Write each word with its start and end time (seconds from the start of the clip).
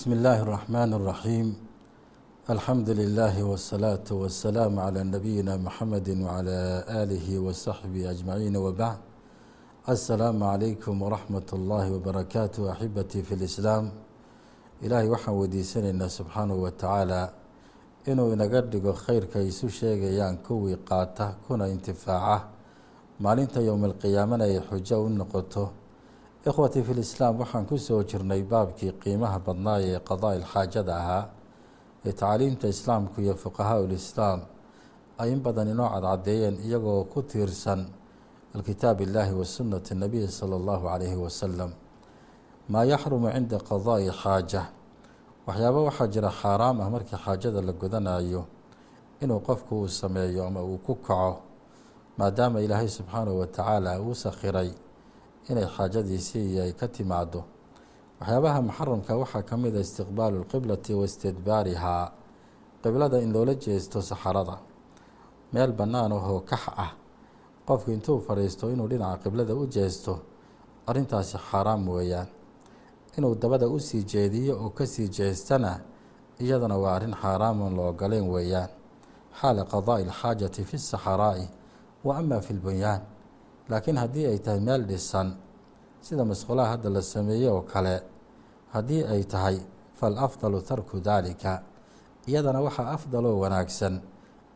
بسم 0.00 0.12
الله 0.12 0.42
الرحمن 0.42 0.92
الرحيم 0.92 1.56
الحمد 2.50 2.90
لله 2.90 3.44
والصلاة 3.44 4.08
والسلام 4.10 4.78
على 4.80 5.02
نبينا 5.04 5.56
محمد 5.56 6.08
وعلى 6.24 6.84
آله 6.88 7.38
وصحبه 7.38 8.10
أجمعين 8.10 8.56
وبعد 8.56 8.98
السلام 9.88 10.42
عليكم 10.44 11.02
ورحمة 11.02 11.48
الله 11.52 11.92
وبركاته 11.92 12.72
أحبتي 12.72 13.22
في 13.22 13.34
الإسلام 13.34 13.90
ilaahay 14.82 15.08
waxaan 15.08 15.36
weydiisanaynaa 15.40 16.08
subxaanahu 16.08 16.62
wa 16.62 16.70
tacaala 16.70 17.32
inuu 18.06 18.32
inaga 18.32 18.60
dhigo 18.60 18.92
khayrka 18.92 19.38
ay 19.40 19.48
isu 19.48 19.68
sheegayaan 19.72 20.36
kuwii 20.44 20.76
qaata 20.88 21.36
kuna 21.48 21.68
intifaaca 21.68 22.48
maalinta 23.20 23.60
yowmalqiyaamana 23.60 24.44
ay 24.44 24.60
xujo 24.68 24.96
u 25.04 25.08
noqoto 25.08 25.64
ikhwatii 26.47 26.83
fi 26.83 26.93
lislaam 26.93 27.39
waxaan 27.39 27.65
ku 27.69 27.77
soo 27.77 28.03
jirnay 28.03 28.41
baabkii 28.51 28.91
qiimaha 29.01 29.39
badnaaya 29.45 29.87
ee 29.95 29.99
qadaa-il 30.09 30.45
xaajada 30.53 30.93
ahaa 31.01 31.25
ee 32.05 32.11
tacaaliimta 32.11 32.67
islaamku 32.75 33.21
iyo 33.21 33.35
fuqahaa 33.43 33.79
ulislaam 33.85 34.39
ay 35.21 35.29
in 35.33 35.39
badan 35.45 35.67
inoo 35.73 35.89
cadcadeeyeen 35.93 36.55
iyagoo 36.65 37.03
ku 37.13 37.19
tiirsan 37.21 37.81
alkitaab 38.55 39.01
illaahi 39.01 39.33
wa 39.39 39.45
sunnati 39.45 39.95
nabiyi 39.95 40.27
sala 40.27 40.55
allahu 40.55 40.83
calayhi 40.89 41.15
wasalam 41.25 41.71
maa 42.71 42.83
yaxrumu 42.91 43.29
cinda 43.35 43.57
qadaa'i 43.69 44.09
xaaja 44.23 44.61
waxyaaba 45.47 45.79
waxaa 45.87 46.07
jira 46.13 46.29
xaaraam 46.41 46.77
ah 46.81 46.89
markii 46.89 47.17
xaajada 47.25 47.61
la 47.67 47.73
gudanayo 47.81 48.41
inuu 49.21 49.39
qofku 49.47 49.73
uu 49.81 49.87
sameeyo 49.87 50.41
ama 50.49 50.61
uu 50.63 50.77
ku 50.85 50.95
kaco 50.95 51.39
maadaama 52.17 52.57
ilaahay 52.65 52.89
subxaanahu 52.89 53.39
wa 53.39 53.47
tacaala 53.47 54.01
uu 54.01 54.15
sakhiray 54.15 54.69
inay 55.49 55.65
xaajadiisii 55.75 56.59
ay 56.63 56.71
ka 56.79 56.87
timaado 56.87 57.41
waxyaabaha 58.19 58.59
muxaramka 58.67 59.13
waxaa 59.21 59.43
ka 59.49 59.55
mid 59.57 59.75
a 59.75 59.79
istiqbaalu 59.85 60.37
lqiblati 60.43 60.93
wa 60.93 61.05
istidbaarihaa 61.05 62.05
qiblada 62.83 63.17
in 63.21 63.31
loola 63.33 63.53
jeesto 63.55 64.01
saxarada. 64.01 64.57
Meel 65.53 65.71
bannaan 65.73 66.11
ahoo 66.11 66.39
kax 66.49 66.63
ah. 66.77 66.91
Qofku 67.67 67.91
intuu 67.91 68.19
fadhiisto 68.27 68.69
inuu 68.73 68.87
dhinaca 68.87 69.17
qiblada 69.23 69.53
u 69.55 69.65
jeesto 69.67 70.19
arrintaasi 70.87 71.37
xaaraam 71.37 71.87
weeyaan. 71.89 72.27
Inuu 73.17 73.35
dabada 73.35 73.67
u 73.67 73.79
sii 73.79 74.03
jeediyo 74.03 74.53
oo 74.63 74.69
ka 74.69 74.85
sii 74.85 75.07
jeestana 75.09 75.79
iyadana 76.39 76.77
waa 76.77 76.95
arrin 76.95 77.13
xaaraaman 77.21 77.75
la 77.77 77.83
ogoleen 77.91 78.29
weeyaan. 78.33 78.69
Xaala 79.39 79.63
qadaa'i 79.65 80.03
alxaajati 80.09 80.63
fi 80.63 80.77
saxaraa'i 80.77 81.45
wa 82.03 82.17
ama 82.17 82.41
fi 82.41 82.53
lbunyaan 82.53 83.01
laakiin 83.69 83.97
haddii 83.97 84.25
ay 84.31 84.39
tahay 84.45 84.59
meel 84.59 84.83
dhisan 84.89 85.35
sida 86.01 86.23
masqulaha 86.25 86.69
hadda 86.77 86.89
la 86.89 87.01
sameeyey 87.01 87.49
oo 87.49 87.61
kale 87.61 87.95
haddii 88.73 89.03
ay 89.13 89.23
tahay 89.23 89.57
fal 89.99 90.17
afdalu 90.17 90.61
tarku 90.61 90.97
daalika. 90.99 91.61
Iyadana 92.27 92.61
waxaa 92.61 92.93
afdaloo 92.97 93.37
wanaagsan 93.43 94.01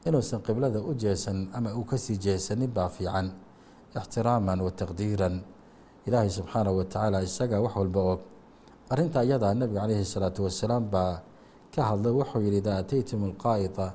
inuusan 0.05 0.41
qiblada 0.45 0.79
u 0.81 0.93
jeesanin 0.93 1.49
ama 1.53 1.73
uu 1.73 1.85
ka 1.85 1.97
sii 1.97 2.17
jeesanin 2.17 2.69
baa 2.69 2.89
fiican 2.89 3.27
ixtiraaman 3.95 4.59
wa 4.61 4.71
taqdiiran. 4.71 5.41
Ilaahay 6.05 6.29
subxaanahu 6.29 6.77
wa 6.77 6.85
tacaala 6.85 7.21
isagaa 7.25 7.61
wax 7.61 7.73
walba 7.75 8.01
og. 8.13 8.19
Arrinta 8.89 9.23
iyadaa 9.25 9.53
nebiga 9.53 9.81
calayhi 9.81 10.05
salaatu 10.05 10.43
wasalaam 10.45 10.85
baa 10.93 11.21
ka 11.73 11.81
hadlay 11.89 12.13
wuxuu 12.13 12.41
yihi 12.45 12.57
idaa 12.61 12.77
ataytum 12.85 13.23
alqaa'ida 13.29 13.87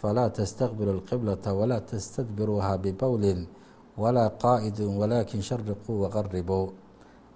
falaa 0.00 0.28
tastaqbilu 0.30 0.90
alqiblata 1.00 1.50
walaa 1.56 1.80
tastadbiruuha 1.80 2.76
bibowlin 2.84 3.40
walaa 3.98 4.30
qaa'idin 4.42 4.90
walaakin 5.00 5.42
shariquu 5.42 5.92
waqaribuu 6.02 6.72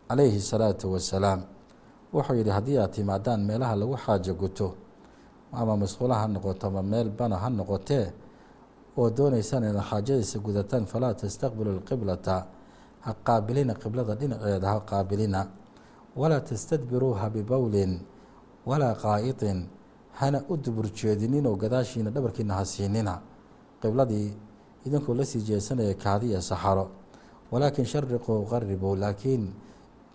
calayhi 0.09 0.41
salaatu 0.41 0.93
wasalaam 0.93 1.41
wuxuu 2.15 2.35
yihi 2.41 2.51
haddii 2.51 2.79
aad 2.79 2.93
timaadaan 2.93 3.41
meelaha 3.49 3.75
lagu 3.77 3.97
xaajo 4.05 4.35
guto 4.35 4.69
ama 5.53 5.77
masquula 5.77 6.15
ha 6.21 6.27
noqoto 6.29 6.67
ama 6.67 6.83
meel 6.83 7.09
bana 7.11 7.37
ha 7.43 7.49
noqotee 7.51 8.07
oo 8.99 9.11
dooneysaan 9.11 9.65
inaad 9.65 9.85
xaajadiisa 9.91 10.39
gudataan 10.39 10.85
falaa 10.87 11.15
tastaqbilu 11.15 11.71
alqiblata 11.77 12.37
ha 13.05 13.11
qaabilina 13.27 13.75
qiblada 13.83 14.15
dhinaceeda 14.21 14.67
ha 14.73 14.81
qaabilina 14.91 15.41
walaa 16.17 16.41
tastadbiruuha 16.41 17.31
bibowlin 17.35 17.93
walaa 18.69 18.95
qaa'idin 19.05 19.59
hana 20.21 20.39
u 20.49 20.57
dubur 20.57 20.87
jeedininoo 20.99 21.57
gadaashiina 21.57 22.11
dhabarkiina 22.15 22.55
ha 22.55 22.65
siinina 22.65 23.15
qibladii 23.83 24.29
idinkuu 24.87 25.15
la 25.15 25.25
sii 25.25 25.41
jeesanaya 25.43 25.95
kaadiya 25.95 26.41
saxaro. 26.43 26.89
Walaakin 27.53 27.85
shariquu 27.85 28.47
qaribuu 28.51 28.97
laakiin 28.97 29.53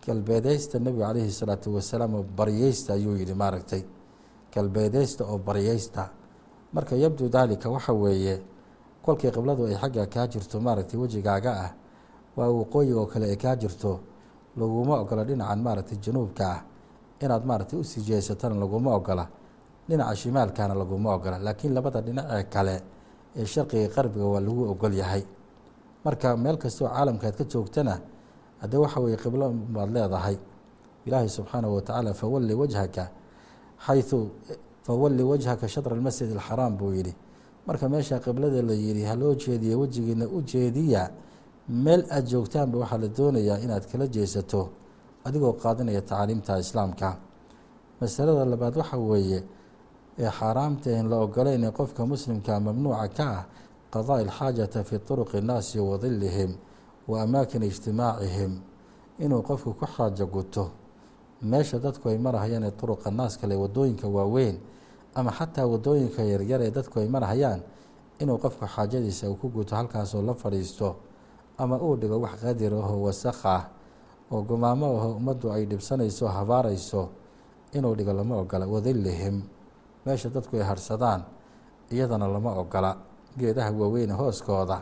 galbeedeysta 0.05 0.79
nebigu 0.79 1.03
calayhi 1.03 1.31
salaatu 1.31 1.75
wasalaam 1.75 2.15
oo 2.15 2.23
baryeysta 2.23 2.93
ayuu 2.93 3.15
yihi 3.15 3.33
maaragtay. 3.33 3.83
Galbeedeysta 4.53 5.23
oo 5.25 5.37
baryeysta 5.37 6.09
marka 6.73 6.95
yabdu 6.95 7.29
daalika 7.29 7.69
waxa 7.69 7.93
weeye 7.93 8.41
kolkii 9.05 9.31
qibladu 9.31 9.65
ay 9.65 9.75
xagga 9.75 10.05
kaa 10.05 10.27
jirto 10.27 10.59
maaragtay 10.59 10.99
wejigaaga 10.99 11.51
ah 11.65 11.71
waa 12.37 12.49
waqooyiga 12.49 12.99
oo 12.99 13.05
kale 13.05 13.25
ay 13.29 13.35
kaa 13.37 13.55
jirto 13.55 13.99
laguma 14.57 14.99
ogola 14.99 15.23
dhinacan 15.23 15.59
maaragtay 15.61 15.97
januubka 15.97 16.45
ah. 16.51 16.61
Inaad 17.21 17.45
maaragtay 17.45 17.79
u 17.79 17.83
sii 17.83 18.01
jeesatana 18.01 18.55
laguma 18.55 18.95
ogola 18.95 19.27
dhinaca 19.89 20.15
shimaalkana 20.15 20.73
laguma 20.75 21.13
ogola. 21.15 21.39
Laakiin 21.39 21.73
labada 21.73 22.01
dhinacee 22.01 22.43
kale 22.43 22.81
ee 23.39 23.45
sharqiga 23.45 23.87
qarbiga 23.95 24.25
waa 24.33 24.39
lagu 24.45 24.63
ogol 24.71 24.93
yahay. 24.93 25.23
Marka 26.05 26.37
meel 26.37 26.57
kastoo 26.57 26.87
caalamkaad 26.87 27.35
ka 27.39 27.43
joogtana 27.51 27.93
haddee 28.61 28.77
waxa 28.83 28.99
weye 29.03 29.17
qiblo 29.23 29.45
baad 29.75 29.89
leedahay. 29.95 30.37
Ilaahay 31.05 31.29
subxaanahu 31.29 31.75
watacaala 31.75 32.13
fawalli 32.13 32.53
wajhaka 32.61 33.03
xayثu 33.85 34.19
fawalli 34.85 35.23
wajhaka 35.23 35.67
shadra 35.67 35.93
almasjid 35.95 36.31
alxaraam 36.35 36.77
buu 36.77 36.91
yihi 36.93 37.13
marka 37.67 37.89
meesha 37.89 38.19
qiblada 38.19 38.61
la 38.61 38.73
yihi 38.73 39.03
haloo 39.03 39.35
jeediya 39.35 39.77
wejigiina 39.77 40.25
u 40.27 40.41
jeediya. 40.41 41.11
Meel 41.69 42.03
aada 42.09 42.27
joogtaanba 42.31 42.77
waxaa 42.79 42.97
la 42.97 43.07
doonayaa 43.07 43.59
inaad 43.65 43.85
kala 43.91 44.07
jeesato 44.07 44.69
adigoo 45.25 45.53
qaadinaya 45.53 46.01
tacaaliimta 46.01 46.59
islaamka. 46.59 47.09
Masalada 48.01 48.45
labaad 48.45 48.75
waxa 48.77 48.97
weeye 48.97 49.43
ee 50.19 50.29
xaaraamta 50.29 50.89
en 50.91 51.09
la 51.09 51.17
ogoleyn 51.25 51.63
ee 51.63 51.71
qofka 51.71 52.05
muslimka 52.05 52.59
mamnuuca 52.59 53.07
ka 53.17 53.25
ah 53.37 53.45
qadaa'i 53.93 54.23
alxaajata 54.25 54.83
fi 54.83 54.99
turuqi 54.99 55.41
nnaasi 55.41 55.79
wa 55.79 55.97
dilihim 55.97 56.51
wa 57.07 57.21
amaakin 57.21 57.63
ijtimaacihim. 57.63 58.51
Inuu 59.19 59.41
qofku 59.41 59.73
ku 59.73 59.85
xaajo 59.85 60.25
guto 60.27 60.69
meesha 61.41 61.79
dadku 61.79 62.09
ay 62.09 62.17
marahayaan 62.17 62.63
ee 62.63 62.71
turuqa 62.71 63.11
naas 63.11 63.37
kale 63.37 63.55
waddooyinka 63.55 64.07
waaweyn 64.07 64.57
ama 65.15 65.31
xataa 65.31 65.65
waddooyinka 65.67 66.21
yaryar 66.23 66.61
ee 66.61 66.71
dadku 66.71 66.99
ay 66.99 67.07
marahayaan 67.07 67.61
inuu 68.19 68.37
qofku 68.37 68.65
xaajadiisa 68.65 69.29
uu 69.29 69.35
ku 69.35 69.49
guto 69.49 69.75
halkaasoo 69.75 70.21
la 70.21 70.33
fadhiisto 70.33 70.95
ama 71.57 71.77
uu 71.77 71.95
dhigo 71.95 72.19
wax 72.21 72.41
qadir 72.41 72.73
ahoo 72.73 73.01
wasaq 73.05 73.45
ah 73.45 73.63
oo 74.31 74.41
gumaamo 74.41 74.85
aho 74.97 75.09
ummaddu 75.17 75.51
ay 75.51 75.65
dhibsanayso 75.65 76.27
habaarayso 76.27 77.09
inuu 77.73 77.95
dhigo 77.95 78.13
lama 78.13 78.37
ogola 78.37 78.65
wadillihim 78.67 79.41
meesha 80.07 80.29
dadku 80.35 80.55
ay 80.59 80.63
harsadaan 80.71 81.21
iyadana 81.91 82.27
lama 82.27 82.51
ogola. 82.61 82.91
Geedaha 83.37 83.71
waaweyne 83.71 84.13
hooskooda 84.19 84.77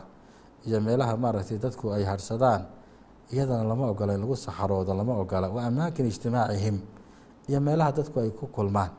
iyo 0.66 0.78
meelaha 0.80 1.16
maaragtay 1.16 1.58
dadku 1.58 1.90
ay 1.96 2.04
harsadaan 2.04 2.62
iyadana 3.32 3.64
lama 3.70 3.84
ogola 3.92 4.14
in 4.14 4.20
lagu 4.22 4.36
saxaroodo 4.36 4.94
lama 4.94 5.14
ogola. 5.22 5.48
Wa 5.50 5.66
amaakin 5.68 6.06
ijtimaacihim 6.06 6.76
iyo 7.48 7.58
meelaha 7.60 7.92
dadku 7.92 8.20
ay 8.20 8.30
ku 8.30 8.46
kulmaan. 8.46 8.90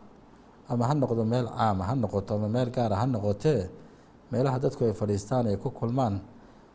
Ama 0.69 0.83
ha 0.87 0.93
noqdo 0.93 1.23
meel 1.25 1.47
caama 1.47 1.83
ha 1.87 1.95
noqoto 1.95 2.35
ama 2.35 2.47
meel 2.51 2.69
gaara 2.75 2.95
ha 2.99 3.05
noqotee 3.07 3.69
meelaha 4.31 4.59
dadku 4.59 4.83
ay 4.83 4.93
fadhiistaan 4.93 5.47
ay 5.47 5.55
ku 5.57 5.71
kulmaan 5.71 6.19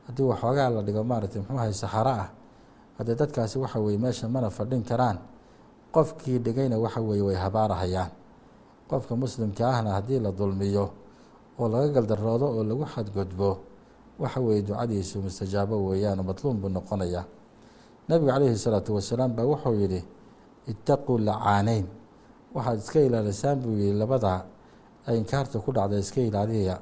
haddii 0.09 0.25
waxoogaa 0.33 0.69
la 0.73 0.81
dhigo 0.83 1.05
maaragtay 1.05 1.41
muxuuhay 1.45 1.73
saxaro 1.77 2.11
ah. 2.25 2.29
Haddee 2.99 3.15
dadkaasi 3.21 3.59
waxa 3.61 3.79
weye 3.85 3.99
meesha 4.01 4.29
mana 4.29 4.49
fadhin 4.51 4.83
karaan 4.85 5.19
qofkii 5.93 6.39
dhigayna 6.41 6.77
waxa 6.81 7.01
weeye 7.05 7.23
way 7.23 7.37
habaarahayaan 7.37 8.11
qofka 8.93 9.15
muslimka 9.23 9.65
ahna 9.75 9.91
haddii 9.97 10.21
la 10.25 10.31
dulmiyo 10.39 10.85
oo 11.59 11.67
laga 11.73 11.89
galdaroodo 11.97 12.47
oo 12.57 12.63
lagu 12.71 12.85
xadgudbo 12.95 13.51
waxa 14.23 14.39
weeye 14.47 14.63
ducadiisu 14.69 15.17
mustajaabo 15.25 15.77
weeyaan 15.89 16.19
oo 16.21 16.25
matluum 16.31 16.57
buu 16.61 16.69
noqonaya. 16.77 17.23
Nebigu 18.09 18.29
calayhi 18.31 18.57
salaatu 18.65 18.91
wasalaam 18.99 19.31
baa 19.37 19.47
wuxuu 19.51 19.75
yidhi 19.83 20.01
ittaquu 20.71 21.13
lacaaneyn 21.29 21.87
waxaad 22.55 22.79
iska 22.85 22.99
ilaalisaan 23.09 23.57
buu 23.63 23.75
yihi 23.81 23.93
labada 24.03 24.45
ay 25.07 25.17
inkaarta 25.21 25.57
ku 25.65 25.71
dhacda 25.73 25.97
iska 25.99 26.21
ilaaliya. 26.21 26.77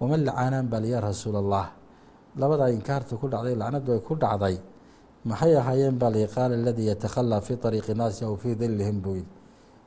Waman 0.00 0.20
lacaanaan 0.28 0.66
bal 0.72 0.84
yaa 0.84 1.00
rasuul 1.00 1.36
allah 1.42 1.66
labada 2.36 2.70
inkaarta 2.76 3.16
ku 3.20 3.26
dhacday 3.32 3.54
lacnadu 3.56 3.92
ay 3.96 4.00
ku 4.08 4.14
dhacday. 4.22 4.56
Maxay 5.24 5.54
ahaayeen 5.56 5.96
baa 5.98 6.10
li 6.10 6.26
qaala 6.34 6.54
aladii 6.60 6.86
yatakhalaa 6.90 7.40
fii 7.46 7.58
ariiqi 7.68 7.94
naasi 7.94 8.24
aw 8.24 8.34
fii 8.42 8.54
dilihim 8.60 8.98
buu 9.02 9.14
yihi 9.18 9.26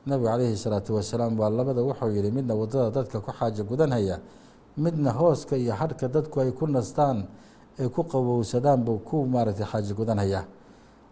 nabigu 0.06 0.26
calayhi 0.28 0.56
salaatu 0.56 0.94
wasalaam 0.94 1.38
waa 1.38 1.50
labada 1.50 1.82
wuxuu 1.82 2.10
yihi 2.16 2.30
midna 2.30 2.54
waddada 2.54 2.90
dadka 2.90 3.20
ku 3.20 3.30
xaajo 3.32 3.64
gudanhaya 3.64 4.20
midna 4.76 5.10
hooska 5.12 5.56
iyo 5.56 5.72
hadhka 5.74 6.08
dadku 6.08 6.40
ay 6.40 6.50
ku 6.52 6.66
nastaan 6.66 7.26
ay 7.78 7.88
ku 7.88 8.02
qabowsadaan 8.04 8.84
buu 8.86 8.98
ku 9.02 9.26
maaragtay 9.26 9.66
xaajo 9.66 9.94
gudanhaya. 9.94 10.46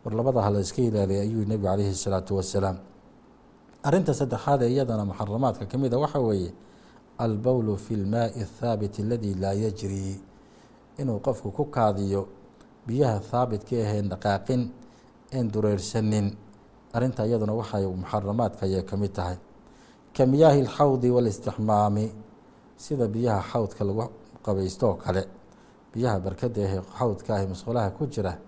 War 0.04 0.12
labada 0.14 0.42
hala 0.42 0.60
iska 0.60 0.82
ilaaliya 0.82 1.22
ayuu 1.26 1.44
nebigu 1.48 1.64
calayhi 1.66 1.94
salaatu 1.94 2.36
wasalaam. 2.36 2.76
Arrinta 3.82 4.12
saddexaad 4.14 4.62
ee 4.62 4.70
iyadana 4.78 5.04
muxaramaadka 5.04 5.66
ka 5.66 5.76
mida 5.78 5.98
waxaa 5.98 6.20
weeye 6.20 6.52
albowlu 7.18 7.76
fi 7.76 7.96
lmaai 7.96 8.30
athaabit 8.42 9.00
aladi 9.00 9.34
laa 9.34 9.52
yajri 9.54 10.20
inuu 11.00 11.18
qofku 11.20 11.50
ku 11.52 11.64
kaadiyo 11.72 12.28
biyaha 12.86 13.20
haabitka 13.32 13.76
aheen 13.76 14.08
dhaqaaqin 14.12 14.62
een 15.32 15.46
dureersanin 15.52 16.26
arrinta 16.94 17.26
iyaduna 17.26 17.52
waxay 17.60 17.84
muxaramaadka 17.86 18.62
ayay 18.66 18.82
ka 18.84 18.96
mid 18.96 19.12
tahay. 19.12 19.36
Ka 20.16 20.22
miyaahi 20.26 20.60
alxawdi 20.66 21.08
waalistixmaami 21.10 22.06
sida 22.76 23.06
biyaha 23.08 23.42
xawdka 23.52 23.82
lagu 23.84 24.04
qabaysto 24.44 24.84
oo 24.90 24.94
kale. 25.04 25.22
Biyaha 25.92 26.18
barkada 26.24 26.60
ahee 26.66 26.82
xawdka 26.98 27.30
ahi 27.36 27.46
musqulaha 27.46 27.90
ku 27.96 28.06
jira 28.06 28.38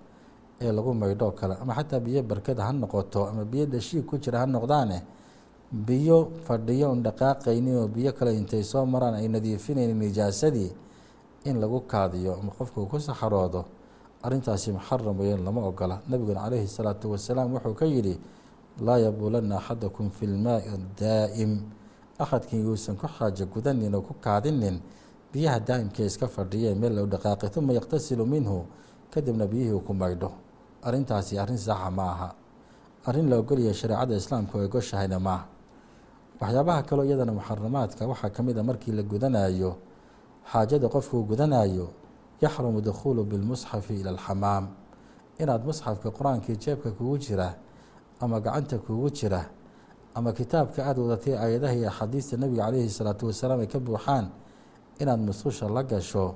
ee 0.60 0.72
lagu 0.72 0.94
maydhoo 0.94 1.32
kale 1.32 1.54
ama 1.62 1.74
xataa 1.74 2.00
biyo 2.00 2.22
barkada 2.22 2.62
ha 2.64 2.72
noqoto 2.72 3.26
ama 3.28 3.44
biyo 3.44 3.66
dhashiig 3.66 4.06
ku 4.06 4.16
jira 4.18 4.38
ha 4.40 4.46
noqdaane 4.46 4.98
biyo 5.72 6.18
fadhiyo 6.46 6.90
un 6.92 7.02
dhaqaaqaynin 7.02 7.76
oo 7.76 7.88
biyo 7.88 8.12
kale 8.12 8.32
intay 8.34 8.62
soo 8.64 8.86
maraan 8.86 9.14
ay 9.20 9.28
nadiifinaynin 9.28 9.98
nijaasadii 9.98 10.70
in 11.44 11.60
lagu 11.60 11.80
kaadiyo 11.86 12.32
ama 12.40 12.52
qofku 12.58 12.86
ku 12.88 12.96
saxaroodo 12.98 13.64
arrintaasi 14.26 14.72
muxaram 14.76 15.16
weyn 15.20 15.44
lama 15.44 15.60
ogola. 15.70 15.96
Nabiguna 16.10 16.40
calayhi 16.44 16.66
salaatu 16.68 17.10
wasalaam 17.14 17.52
wuxuu 17.54 17.74
ka 17.80 17.86
yidhi 17.86 18.14
laa 18.86 18.98
yabuulanna 18.98 19.56
axadakum 19.58 20.10
fi 20.10 20.26
lmaai 20.26 20.66
daa'im. 21.00 21.52
Axadkin 22.18 22.64
yuusan 22.66 22.96
ku 22.96 23.06
xaajo 23.06 23.46
gudanin 23.46 23.94
oo 23.94 24.02
ku 24.02 24.14
kaadinin 24.20 24.80
biyaha 25.32 25.60
daa'imka 25.60 26.02
iska 26.04 26.26
fadhiya 26.28 26.74
meel 26.74 26.94
lou 26.96 27.06
dhaqaaqay 27.06 27.50
uma 27.58 27.72
yaqtasilu 27.78 28.24
minhu 28.26 28.66
kadibna 29.12 29.46
biyihii 29.46 29.80
ku 29.86 29.92
maydho. 29.94 30.30
Arrintaasi 30.82 31.38
arrin 31.38 31.58
saxa 31.58 31.90
ma 31.90 32.04
aha. 32.14 32.28
Arrin 33.06 33.28
la 33.30 33.36
ogolyahay 33.38 33.74
shareecada 33.74 34.16
islaamka 34.16 34.58
oo 34.58 34.64
egoshahayna 34.64 35.18
maaha 35.20 35.46
waxyaabaha 36.40 36.82
kaloo 36.88 37.04
iyadana 37.08 37.32
muxaramaadka 37.32 38.02
waxaa 38.08 38.30
ka 38.30 38.42
mid 38.42 38.58
a 38.58 38.62
markii 38.62 38.92
la 38.92 39.02
gudanayo 39.02 39.76
xaajada 40.52 40.88
qofkuu 40.88 41.24
gudanayo 41.24 41.88
yaxrumu 42.40 42.80
dukhuulu 42.80 43.24
bilmusxafi 43.24 44.00
ila 44.00 44.10
alxamaam. 44.10 44.68
Inaad 45.38 45.64
musxafka 45.64 46.10
qur'aankii 46.10 46.56
jeebka 46.56 46.90
kugu 46.90 47.18
jira 47.18 47.54
ama 48.20 48.40
gacanta 48.40 48.78
kugu 48.78 49.10
jira 49.10 49.44
ama 50.14 50.32
kitaabka 50.32 50.80
aada 50.84 51.00
wadatay 51.02 51.34
aayadaha 51.36 51.74
iyo 51.74 51.88
axaadiista 51.88 52.36
nebiga 52.36 52.64
calayhi 52.64 52.90
salaatu 52.90 53.26
wasalaam 53.26 53.60
ay 53.60 53.68
ka 53.68 53.78
buuxaan 53.78 54.32
inaad 55.00 55.20
musqusha 55.20 55.68
la 55.68 55.82
gasho 55.82 56.34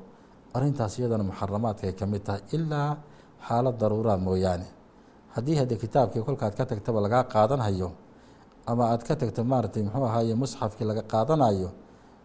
arrintaas 0.52 0.99
iyadana 0.99 1.25
muxaramaadkaay 1.25 1.93
ka 1.97 2.06
mid 2.06 2.23
tahay 2.25 2.43
ilaa 2.53 2.96
xaalad 3.49 3.76
daruuraa 3.81 4.19
mooyaane. 4.20 4.69
Haddii 5.32 5.56
haddii 5.56 5.79
kitaabkii 5.81 6.20
kolkaad 6.20 6.55
ka 6.55 6.67
tagtaba 6.67 7.00
lagaa 7.00 7.25
qaadanhayo 7.25 7.93
ama 8.67 8.93
aad 8.93 9.03
ka 9.03 9.17
tagto 9.17 9.44
maaragtay 9.44 9.82
muxuu 9.82 10.05
ahaaye 10.05 10.35
musxafkii 10.35 10.85
laga 10.85 11.03
qaadanayo 11.03 11.70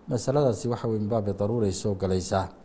masaladaasi 0.07 0.67
waxa 0.67 0.87
weye 0.87 0.99
min 0.99 1.09
daruuray 1.09 1.71
soo 1.71 1.95
galaysaa 1.95 2.64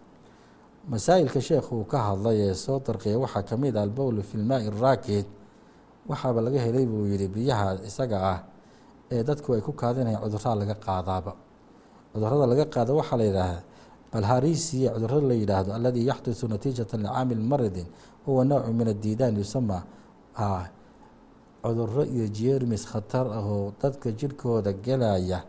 masaa'ilka 0.88 1.40
sheekhu 1.40 1.76
uu 1.80 1.84
ka 1.84 1.98
hadlay 2.08 2.38
ee 2.48 2.54
soo 2.54 2.80
darqiya 2.80 3.18
waxaa 3.18 3.42
ka 3.42 3.56
mid 3.56 3.76
ah 3.76 3.82
albowlu 3.82 4.22
fi 4.22 4.36
lmaai 4.38 4.66
araakid 4.68 5.26
waxaaba 6.08 6.40
laga 6.40 6.58
helay 6.60 6.86
buu 6.86 7.06
yidhi 7.06 7.28
biyaha 7.28 7.84
isaga 7.84 8.18
ah 8.32 8.38
ee 9.12 9.22
dadku 9.22 9.52
ay 9.54 9.60
ku 9.60 9.72
kaadinayaan 9.72 10.22
cudurraa 10.24 10.54
laga 10.60 10.74
qaadaaba. 10.74 11.32
Cudurrada 12.12 12.46
laga 12.46 12.64
qaado 12.74 12.92
waxaa 12.96 13.16
la 13.20 13.24
yidhaahdaa 13.28 13.62
balharisiya 14.12 14.88
cudurrada 14.94 15.26
la 15.30 15.34
yidhaahdo 15.34 15.70
aladii 15.78 16.06
yaxdusu 16.10 16.48
natiijata 16.48 16.96
licaamil 16.96 17.42
maridin 17.50 17.86
huwa 18.26 18.44
noocu 18.44 18.72
min 18.72 18.88
addiidaan 18.88 19.36
yusama 19.36 19.78
cudurro 21.62 22.04
iyo 22.08 22.26
jeermis 22.28 22.86
khatar 22.88 23.26
ah 23.28 23.44
oo 23.44 23.72
dadka 23.82 24.08
jirhkooda 24.10 24.72
gelaya 24.72 25.44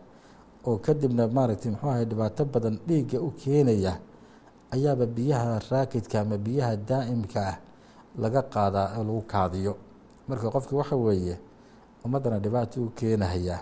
oo 0.66 0.76
kadibna 0.78 1.24
maaragtay 1.26 1.70
muxuu 1.72 1.88
ahay 1.90 2.04
dhibaato 2.04 2.44
badan 2.44 2.76
dhiigga 2.86 3.18
u 3.20 3.30
keenaya 3.40 3.96
ayaaba 4.74 5.06
biyaha 5.06 5.58
raakidka 5.70 6.20
ama 6.20 6.36
biyaha 6.46 6.76
daa'imka 6.76 7.40
ah 7.52 7.56
laga 8.22 8.42
qaadaa 8.54 8.88
oo 8.98 9.04
lagu 9.04 9.22
kaadiyo. 9.32 9.72
Marka 10.28 10.50
qofki 10.54 10.74
waxa 10.74 10.96
weeye 10.96 11.36
ummaddana 12.04 12.38
dhibaato 12.44 12.76
u 12.82 12.90
keenahayaa 12.98 13.60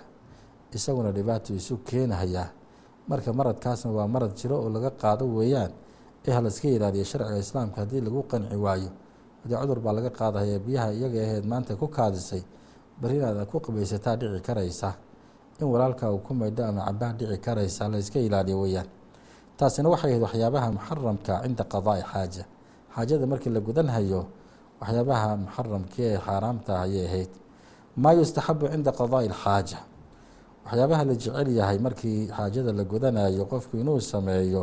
isaguna 0.76 1.10
dhibaato 1.12 1.54
isu 1.54 1.74
keenahayaa. 1.88 2.48
Marka 3.08 3.32
maradkaasna 3.32 3.90
waa 3.90 4.06
marad 4.08 4.34
jiro 4.38 4.56
oo 4.62 4.68
laga 4.70 4.90
qaado 4.90 5.24
weeyaan 5.38 5.72
ee 6.26 6.32
halaska 6.32 6.68
ilaaliya 6.68 7.04
sharciga 7.04 7.38
islaamka 7.38 7.80
haddii 7.80 8.00
lagu 8.00 8.22
qanci 8.30 8.56
waayo. 8.56 8.90
Haddii 9.42 9.56
cudur 9.60 9.80
baa 9.80 9.92
laga 9.92 10.10
qaadahaya 10.10 10.58
biyaha 10.58 10.92
iyaga 10.92 11.18
aheed 11.26 11.44
maanta 11.50 11.76
ku 11.76 11.86
kaadisay 11.88 12.42
bari 13.00 13.16
inaad 13.16 13.46
ku 13.50 13.58
qabaysataa 13.60 14.16
dhici 14.16 14.40
karaysa. 14.46 14.94
In 15.60 15.66
walaalka 15.66 16.10
uu 16.12 16.18
ku 16.22 16.34
maydho 16.34 16.64
ama 16.64 16.84
cabaa 16.86 17.12
dhici 17.18 17.38
karaysa 17.38 17.88
layska 17.88 18.18
ilaaliyo 18.20 18.60
weeyaan 18.60 18.86
taasina 19.60 19.88
waxay 19.92 20.10
ahayd 20.10 20.22
waxyaabaha 20.26 20.68
muxaramka 20.76 21.32
cinda 21.44 21.64
qadaa'i 21.72 22.02
xaaja. 22.12 22.44
Xaajada 22.94 23.26
markii 23.32 23.50
la 23.56 23.60
gudanhayo 23.60 24.20
waxyaabaha 24.80 25.28
muxaramkii 25.44 26.04
ee 26.12 26.18
xaaraamta 26.26 26.72
ayay 26.84 27.04
ahayd. 27.08 27.32
Maa 28.02 28.14
yustaxabu 28.18 28.64
cinda 28.72 28.90
qadaa'i 29.00 29.28
alxaaja 29.32 29.78
waxyaabaha 30.64 31.02
la 31.08 31.14
jecel 31.14 31.48
yahay 31.60 31.78
markii 31.86 32.28
xaajada 32.36 32.72
la 32.72 32.84
gudanayo 32.84 33.44
qofku 33.52 33.76
inuu 33.82 34.00
sameeyo 34.00 34.62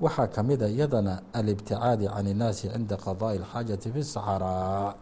waxaa 0.00 0.26
ka 0.34 0.40
a 0.42 0.68
iyadana 0.68 1.22
alibticaadi 1.32 2.06
can 2.14 2.26
innaasi 2.26 2.68
cinda 2.74 2.96
qadaa'i 2.96 3.36
alxaajati 3.42 3.88
fi 3.94 4.00
saxaraa 4.14 4.94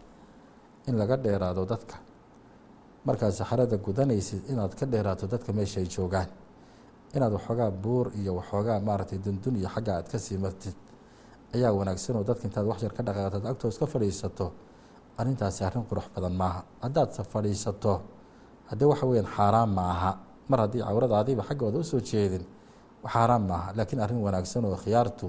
in 0.87 0.97
laga 0.97 1.17
dheeraado 1.17 1.65
dadka. 1.65 1.95
Markaad 3.05 3.31
saxarada 3.39 3.77
gudanaysid 3.77 4.41
inaad 4.49 4.73
ka 4.75 4.85
dheeraato 4.85 5.27
dadka 5.27 5.53
meesha 5.53 5.79
ay 5.79 5.85
joogaan 5.87 6.27
inaad 7.15 7.33
waxoogaa 7.37 7.71
buur 7.83 8.05
iyo 8.19 8.31
waxoogaa 8.39 8.79
maaragtay 8.87 9.19
dundun 9.25 9.55
iyo 9.59 9.69
xagga 9.75 9.91
aad 9.97 10.07
ka 10.11 10.17
sii 10.19 10.37
martid 10.37 10.75
ayaa 11.55 11.71
wanaagsan 11.73 12.15
oo 12.19 12.23
dadka 12.23 12.43
intaad 12.47 12.65
wax 12.71 12.79
yar 12.85 12.93
ka 12.97 13.01
dhaqaaqtad 13.07 13.45
agtoos 13.51 13.77
ka 13.81 13.85
fadhiisato 13.93 14.45
arrintaasi 15.19 15.63
arrin 15.67 15.83
qurux 15.89 16.07
badan 16.15 16.33
maaha. 16.41 16.61
Haddaad 16.83 17.09
fadhiisato 17.33 17.93
haddii 18.69 18.87
waxa 18.91 19.05
weyaan 19.09 19.27
xaaraan 19.35 19.69
ma 19.77 19.83
aha. 19.93 20.11
Mar 20.49 20.59
haddii 20.63 20.81
cawradaadiiba 20.87 21.43
xaggooda 21.49 21.77
u 21.79 21.83
soo 21.83 21.99
jeedin 21.99 22.45
xaaraan 23.13 23.43
ma 23.49 23.55
aha. 23.55 23.69
Laakiin 23.77 23.99
arrin 24.01 24.21
wanaagsan 24.25 24.65
oo 24.65 24.75
khiyaartu 24.83 25.27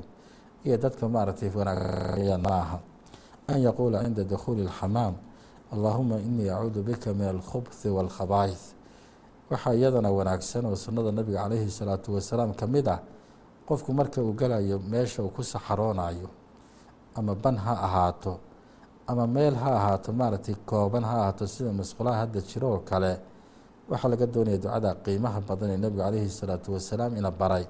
iyo 0.65 0.77
dadka 0.79 1.09
maaragtay 1.09 1.51
wanaagayaan 1.59 2.43
ma 2.47 2.55
aha. 2.65 2.79
An 3.49 3.59
yaquula 3.67 3.99
cinda 4.05 4.23
dukhuuli 4.25 4.63
اlxamaam 4.69 5.15
allahuma 5.73 6.17
inii 6.23 6.51
acuudu 6.51 6.83
bika 6.83 7.11
min 7.15 7.29
alkhubhi 7.35 7.89
wاlkhabaa'is 7.97 8.63
waxaa 9.51 9.75
iyadana 9.79 10.11
wanaagsan 10.19 10.65
oo 10.67 10.77
sunnada 10.77 11.11
nabiga 11.13 11.43
calayhi 11.43 11.71
salaatu 11.71 12.09
wasalaam 12.15 12.53
ka 12.55 12.67
mid 12.67 12.87
ah 12.89 13.01
qofku 13.69 13.91
marka 13.93 14.23
uu 14.23 14.33
galayo 14.41 14.79
meesha 14.79 15.23
uu 15.23 15.31
ku 15.37 15.43
saxaroonayo 15.43 16.29
ama 17.19 17.35
ban 17.35 17.57
ha 17.65 17.73
ahaato 17.87 18.39
ama 19.11 19.27
meel 19.27 19.55
ha 19.63 19.71
ahaato 19.79 20.13
maaragtay 20.13 20.55
kooban 20.67 21.03
ha 21.05 21.15
ahaato 21.21 21.47
sida 21.47 21.73
masqulaha 21.73 22.19
hadda 22.23 22.41
jiro 22.49 22.69
oo 22.75 22.81
kale 22.91 23.13
waxaa 23.91 24.09
laga 24.13 24.27
doonaya 24.27 24.59
ducada 24.59 24.91
qiimaha 25.05 25.41
badan 25.49 25.71
ee 25.71 25.77
nebigu 25.83 26.03
calayhi 26.03 26.31
salaatu 26.31 26.69
wasalaam 26.75 27.13
ina 27.19 27.31
baray 27.31 27.65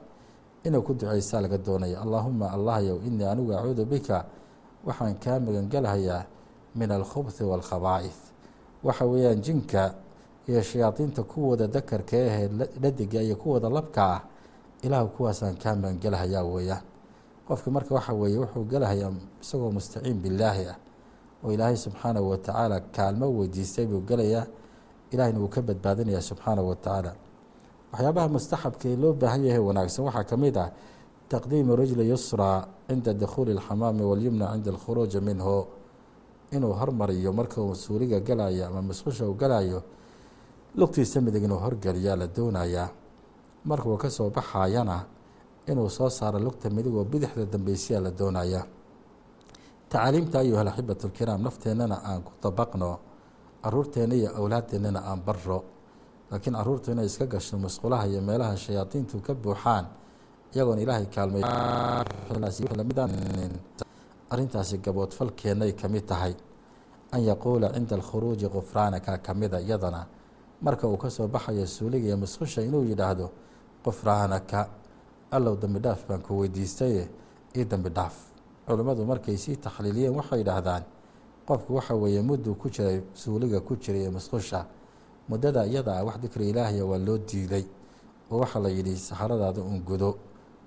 inuu 0.64 0.82
ku 0.86 0.92
duceysaa 0.94 1.40
laga 1.40 1.58
doonaya 1.58 1.96
allaahuma 2.04 2.46
allahyow 2.56 2.96
inii 3.08 3.24
anigu 3.32 3.52
acuudu 3.56 3.84
bika 3.92 4.18
waxaan 4.86 5.14
kaa 5.24 5.38
magangelhayaa 5.40 6.22
min 6.76 6.90
alkhubhi 6.92 7.40
waalkhabaa'is 7.50 8.18
waxa 8.84 9.04
weeyaan 9.12 9.40
jinka 9.40 9.94
iyo 10.48 10.62
shayaadiinta 10.62 11.22
kuwooda 11.22 11.66
dakarka 11.66 12.16
ahee 12.16 12.48
dhadiga 12.82 13.22
iyo 13.22 13.36
kuwooda 13.36 13.68
labka 13.68 14.02
ah 14.14 14.20
ilaahu 14.82 15.08
kuwaasaan 15.08 15.56
kaa 15.62 15.74
magangelhayaa 15.74 16.44
weeyaan. 16.44 16.82
Qofka 17.48 17.70
marka 17.70 17.94
waxa 17.94 18.12
weeye 18.12 18.38
wuxuu 18.38 18.64
gelahayaa 18.64 19.12
isagoo 19.42 19.70
mustaciin 19.70 20.18
bilaahi 20.22 20.64
ah 20.72 20.76
oo 21.44 21.52
ilaahay 21.52 21.76
subxaanahu 21.76 22.30
watacaala 22.30 22.80
kaalmo 22.94 23.26
weydiistay 23.38 23.86
buu 23.86 24.00
gelayaa 24.00 24.46
ilahina 25.10 25.38
wuu 25.40 25.48
ka 25.48 25.62
badbaadinayaa 25.62 26.20
subxaanahu 26.22 26.68
watacaala 26.68 27.12
waxyaabaha 27.92 28.28
mustaxabka 28.28 28.84
ee 28.88 28.96
loo 28.96 29.12
baahan 29.12 29.44
yahay 29.44 29.58
wanaagsan 29.68 30.04
waxaa 30.06 30.24
ka 30.30 30.36
mid 30.36 30.56
ah 30.56 30.68
taqdiimu 31.28 31.76
rajli 31.76 32.08
yusraa 32.10 32.66
cinda 32.88 33.12
dukhuuli 33.14 33.52
اlxamaami 33.58 34.02
walyumna 34.02 34.46
cinda 34.54 34.70
alkhuruuji 34.70 35.20
minhu. 35.20 35.66
Inuu 36.52 36.72
hormariyo 36.74 37.32
marka 37.32 37.62
uu 37.62 37.74
suuriga 37.74 38.20
galayo 38.20 38.66
ama 38.66 38.82
musqusha 38.82 39.24
uu 39.26 39.34
galayo 39.34 39.82
lugtiisa 40.76 41.20
midig 41.20 41.44
inuu 41.44 41.58
horgeliyaa 41.58 42.16
la 42.16 42.26
doonayaa. 42.36 42.88
Markuu 43.64 43.96
ka 43.96 44.10
soo 44.10 44.30
baxayana 44.30 45.04
inuu 45.68 45.88
soo 45.90 46.10
saaro 46.10 46.38
lugta 46.38 46.70
midig 46.70 46.94
oo 46.94 47.04
bidixda 47.04 47.44
dambeysiyaa 47.52 48.02
la 48.02 48.10
doonayaa. 48.10 48.64
Tacaaliimta 49.88 50.38
ayuha 50.38 50.60
alaxibat 50.60 51.04
lkiraam 51.04 51.42
nafteennana 51.42 51.96
aan 52.04 52.22
ku 52.22 52.32
dabaqno 52.42 52.98
caruurteenna 53.62 54.14
iyo 54.14 54.30
awlaadeennana 54.38 55.00
aan 55.10 55.20
barro. 55.26 55.64
Laakiin 56.30 56.54
caruurtu 56.56 56.92
inay 56.92 57.06
iska 57.06 57.26
gasho 57.26 57.58
musqulaha 57.58 58.06
iyo 58.06 58.20
meelaha 58.22 58.56
shayaadiintu 58.56 59.20
ka 59.20 59.34
buuxaan 59.34 59.86
iyagoon 60.54 60.78
ilaahay 60.78 61.06
kaalmay. 61.06 61.42
Arrintaasi 64.30 64.78
gaboodfalkeennay 64.78 65.72
ka 65.74 65.88
mid 65.88 66.06
tahay. 66.06 66.34
An 67.12 67.20
yaquula 67.24 67.72
cinda 67.74 67.96
alkhuruuji 67.96 68.48
kufraanaka 68.48 69.18
ka 69.18 69.34
mida 69.34 69.58
iyadana 69.60 70.06
marka 70.62 70.86
uu 70.88 70.96
ka 70.96 71.10
soo 71.10 71.28
baxayo 71.28 71.66
suuliga 71.66 72.06
iyo 72.08 72.16
musqusha 72.16 72.62
inuu 72.62 72.84
yidhaahdo 72.84 73.30
qufraanaka 73.84 74.68
allow 75.30 75.56
dembi 75.56 75.78
dhaaf 75.80 76.06
baan 76.08 76.20
ku 76.22 76.38
weydiistaye 76.40 77.08
io 77.54 77.64
dembi 77.64 77.90
dhaaf. 77.90 78.14
Culimmadu 78.66 79.04
markay 79.04 79.36
sii 79.36 79.56
taxliiliyeen 79.56 80.14
waxay 80.14 80.38
yidhaahdaan 80.38 80.82
qofku 81.46 81.74
waxa 81.74 81.94
weeye 81.94 82.22
mudduu 82.22 82.54
ku 82.54 82.68
jiray 82.70 83.02
suuliga 83.14 83.60
ku 83.60 83.76
jiray 83.76 84.06
ee 84.06 84.10
musqusha 84.10 84.66
muddada 85.28 85.66
iyada 85.66 85.96
ah 85.98 86.04
wax 86.04 86.18
dikri 86.20 86.50
ilaahiya 86.50 86.84
waa 86.86 86.98
loo 86.98 87.18
diiday 87.18 87.64
oo 88.30 88.38
waxaa 88.38 88.60
la 88.60 88.68
yidhi 88.68 88.96
saxaradaada 88.96 89.60
un 89.62 89.80
gudo. 89.80 90.18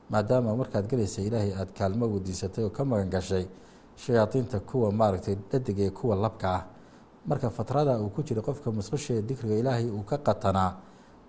Maadaama 0.10 0.56
markaad 0.56 0.88
gelaysa 0.90 1.22
ilaahay 1.22 1.54
aada 1.54 1.72
kaalmo 1.78 2.06
weydiisatay 2.08 2.64
oo 2.64 2.70
ka 2.70 2.84
magan 2.86 3.10
gashay 3.10 3.46
shayaadiinta 3.96 4.60
kuwa 4.60 4.92
maaragtay 4.92 5.36
dhadig 5.52 5.80
ee 5.80 5.90
kuwa 5.90 6.16
labka 6.16 6.48
ah 6.56 6.64
marka 7.30 7.50
fatrada 7.50 7.94
uu 8.04 8.10
ku 8.16 8.22
jiray 8.28 8.44
qofka 8.48 8.72
musqusha 8.78 9.12
ee 9.18 9.22
dikriga 9.30 9.56
ilaahay 9.62 9.88
uu 9.98 10.04
ka 10.10 10.18
qatanaa 10.28 10.72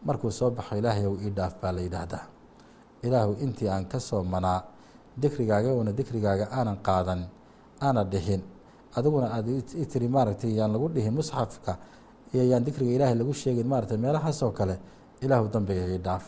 markuu 0.07 0.31
soo 0.39 0.51
baxo 0.51 0.77
ilaahay 0.81 1.05
ow 1.07 1.17
ii 1.27 1.31
dhaaf 1.31 1.55
baa 1.63 1.73
la 1.77 1.81
yidhaahdaa. 1.87 2.25
Ilaahu 3.07 3.33
intii 3.45 3.69
aan 3.69 3.85
ka 3.93 3.99
soo 4.01 4.23
manaa 4.25 4.61
dikrigaaga 5.23 5.71
una 5.81 5.93
dikrigaaga 5.93 6.47
aanan 6.57 6.79
qaadan 6.87 7.21
aana 7.81 8.03
dhihin. 8.13 8.43
Adiguna 8.97 9.27
aada 9.37 9.51
i 9.83 9.85
tiri 9.87 10.09
maaragtay 10.09 10.53
yaan 10.59 10.73
lagu 10.73 10.89
dhihin 10.95 11.15
musxafka 11.19 11.73
iyo 12.35 12.43
yaan 12.51 12.65
dikriga 12.67 12.93
ilaahay 12.97 13.15
lagu 13.21 13.33
sheegin 13.35 13.67
maaragtay 13.73 13.97
meelahaasoo 14.05 14.51
kale 14.59 14.77
ilaahu 15.25 15.47
dambiga 15.55 15.85
ii 15.95 15.99
dhaaf. 16.07 16.25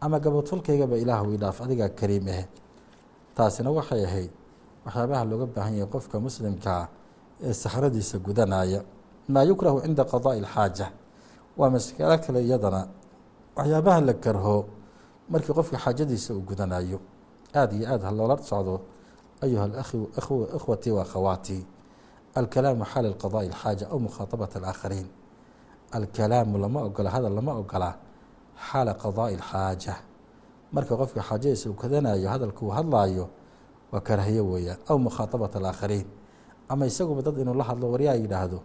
Ama 0.00 0.18
gabadfulkaygaba 0.24 0.96
ilaahu 0.98 1.32
ii 1.34 1.38
dhaaf 1.42 1.56
adigaa 1.64 1.88
kariim 1.98 2.26
ah 2.28 2.44
taasina 3.36 3.70
waxay 3.70 4.02
ahayd 4.08 4.30
waxyaabaha 4.84 5.24
looga 5.30 5.46
baahan 5.54 5.74
yahay 5.78 5.90
qofka 5.94 6.16
muslimkaa 6.26 6.82
ee 7.48 7.52
saxradiisa 7.62 8.16
gudanaya 8.26 8.80
maa 9.28 9.42
yukrahu 9.42 9.80
cinda 9.82 10.04
qadaa'i 10.04 10.38
alxaaja. 10.44 10.86
Waa 11.56 11.70
maskalo 11.70 12.18
kale 12.18 12.40
iyadana 12.44 12.88
waxyaabaha 13.56 14.00
la 14.00 14.14
karho 14.14 14.56
markii 15.30 15.52
qofka 15.52 15.78
xaajadiisa 15.78 16.34
uu 16.34 16.40
gudanayo 16.40 17.00
aada 17.54 17.74
iyo 17.76 17.86
aad 17.92 18.02
ha 18.02 18.10
loola 18.10 18.36
socdo 18.38 18.80
ayuha 19.42 19.66
ikhwatii 20.56 20.90
wa 20.90 21.02
akhawaatii 21.02 21.66
alkalaamu 22.34 22.84
xaala 22.84 23.08
qadaa'i 23.22 23.46
alxaaja 23.48 23.88
aw 23.90 23.98
mukhaaطabat 23.98 24.56
alaakhariin. 24.56 25.08
Alkalaamu 25.92 26.58
lama 26.58 26.82
ogola 26.82 27.10
hadal 27.10 27.34
lama 27.34 27.52
ogola 27.52 27.96
xaala 28.68 28.94
qadaa'i 28.94 29.34
alxaaja. 29.34 29.94
Marka 30.72 30.96
qofka 30.96 31.20
xaajadiisa 31.22 31.70
uu 31.70 31.74
gudanayo 31.74 32.28
hadalka 32.28 32.60
uu 32.62 32.70
hadlaayo 32.70 33.28
waa 33.92 34.00
karahiyo 34.00 34.44
weeyaan 34.44 34.78
aw 34.88 34.98
mukhaaطabat 34.98 35.56
alaakhariin. 35.56 36.06
Ama 36.68 36.86
isaguba 36.86 37.22
dad 37.22 37.38
inuu 37.38 37.54
la 37.54 37.64
hadlo 37.64 37.90
waryaa 37.90 38.14
yidhaahdo 38.14 38.60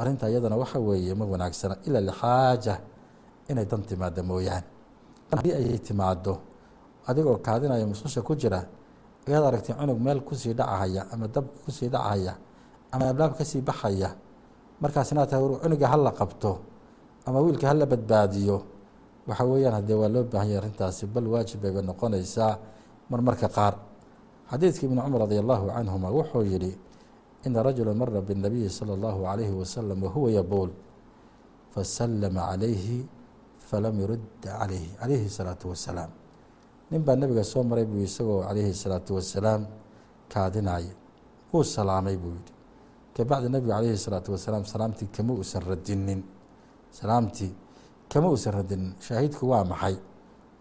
arrinta 0.00 0.24
iyadana 0.30 0.56
waxa 0.56 0.78
weeye 0.78 1.14
ma 1.14 1.24
wanaagsana 1.24 1.74
ila 1.86 2.00
lixaaja 2.00 2.74
inay 3.50 3.66
dan 3.70 3.82
timaado 3.82 4.22
mooyaane. 4.22 4.66
Haddii 5.30 5.52
ay 5.52 5.78
timaado 5.78 6.32
adigoo 7.06 7.36
kaadinaya 7.46 7.86
musqusha 7.86 8.22
ku 8.22 8.34
jira 8.34 8.60
ayaad 9.28 9.44
aragtay 9.44 9.74
cunug 9.78 9.98
meel 10.00 10.20
ku 10.26 10.34
sii 10.34 10.54
dhacahaya 10.54 11.06
ama 11.12 11.26
dab 11.28 11.46
ku 11.64 11.70
sii 11.70 11.88
dhacahaya 11.88 12.34
ama 12.92 13.04
ablaab 13.12 13.32
ka 13.38 13.44
sii 13.44 13.60
baxaya 13.62 14.10
markaasna 14.80 15.26
tahay 15.26 15.60
cunuga 15.62 15.86
hala 15.92 16.10
qabto 16.10 16.52
ama 17.26 17.38
wiilka 17.44 17.68
hala 17.70 17.86
badbaadiyo 17.86 18.56
waxa 19.28 19.44
weeyaan 19.44 19.74
haddee 19.78 19.94
waa 19.94 20.08
loo 20.08 20.24
baahanya 20.24 20.58
arrintaasi 20.58 21.06
bal 21.06 21.26
waajib 21.28 21.60
bayba 21.62 21.82
noqonaysaa 21.82 22.58
marmarka 23.10 23.48
qaar. 23.48 23.74
Xadiidkii 24.50 24.86
ibni 24.86 24.98
cumar 24.98 25.20
radi 25.26 25.38
allahu 25.38 25.70
canhuma 25.70 26.08
wuxuu 26.10 26.42
yidhi 26.42 26.72
ina 27.45 27.63
rajula 27.63 27.93
mara 27.93 28.21
bالnabiyi 28.21 28.69
salى 28.69 28.93
اllahu 28.97 29.19
عalayhi 29.31 29.53
wasalam 29.61 29.97
wahuwa 30.03 30.29
yabuul 30.31 30.71
fasalama 31.73 32.41
calayhi 32.49 33.05
falam 33.69 33.95
yurud 33.99 34.21
calayhi 34.41 34.89
calayhi 34.99 35.25
الsalaatu 35.29 35.69
wasalaam 35.73 36.09
nin 36.91 37.01
baa 37.05 37.15
nabiga 37.15 37.43
soo 37.43 37.63
maray 37.63 37.85
buu 37.85 38.01
isagoo 38.01 38.41
calayhi 38.47 38.69
الsalaatu 38.75 39.11
wasalaam 39.17 39.61
kaadinaya 40.29 40.93
wuu 41.53 41.63
salaamay 41.63 42.17
buu 42.17 42.33
yihi 42.37 42.51
kabacdi 43.15 43.47
nabigu 43.49 43.71
calayhi 43.75 43.95
الsalaatu 43.99 44.29
wasalaam 44.35 44.63
salaamtii 44.65 45.07
kama 45.15 45.33
uusan 45.33 45.61
radinin 45.69 46.21
salaamtii 46.99 47.53
kama 48.11 48.27
uusan 48.33 48.53
radinin 48.53 48.93
shaahidku 49.07 49.43
waa 49.51 49.63
maxay 49.71 49.95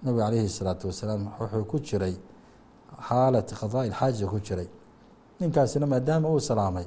nabigu 0.02 0.20
calayhi 0.24 0.46
الsalaatu 0.50 0.84
wasalaam 0.90 1.22
wuxuu 1.40 1.64
ku 1.70 1.76
jiray 1.88 2.14
xaalat 3.08 3.48
qadaaءi 3.60 3.90
xaaja 3.98 4.26
ku 4.32 4.38
jiray 4.46 4.68
ninkaasina 5.39 5.85
maadaama 5.87 6.27
uu 6.29 6.39
salaamay 6.39 6.85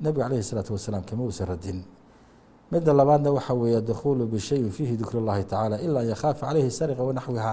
nebigu 0.00 0.20
calayhi 0.22 0.40
isalaatu 0.46 0.72
wasalaam 0.76 1.02
kama 1.08 1.22
uusan 1.24 1.46
radin. 1.48 1.78
Midda 2.72 2.92
labaadna 2.92 3.30
waxaa 3.36 3.54
weeye 3.54 3.80
dukhuulu 3.80 4.26
bishayin 4.26 4.70
fiihi 4.70 4.96
dikr 4.96 5.16
اllahi 5.20 5.44
tacaala 5.44 5.76
ila 5.86 6.00
an 6.00 6.06
yakhaafa 6.12 6.46
calayhi 6.46 6.70
sariqa 6.70 7.02
wanaxwiha 7.08 7.52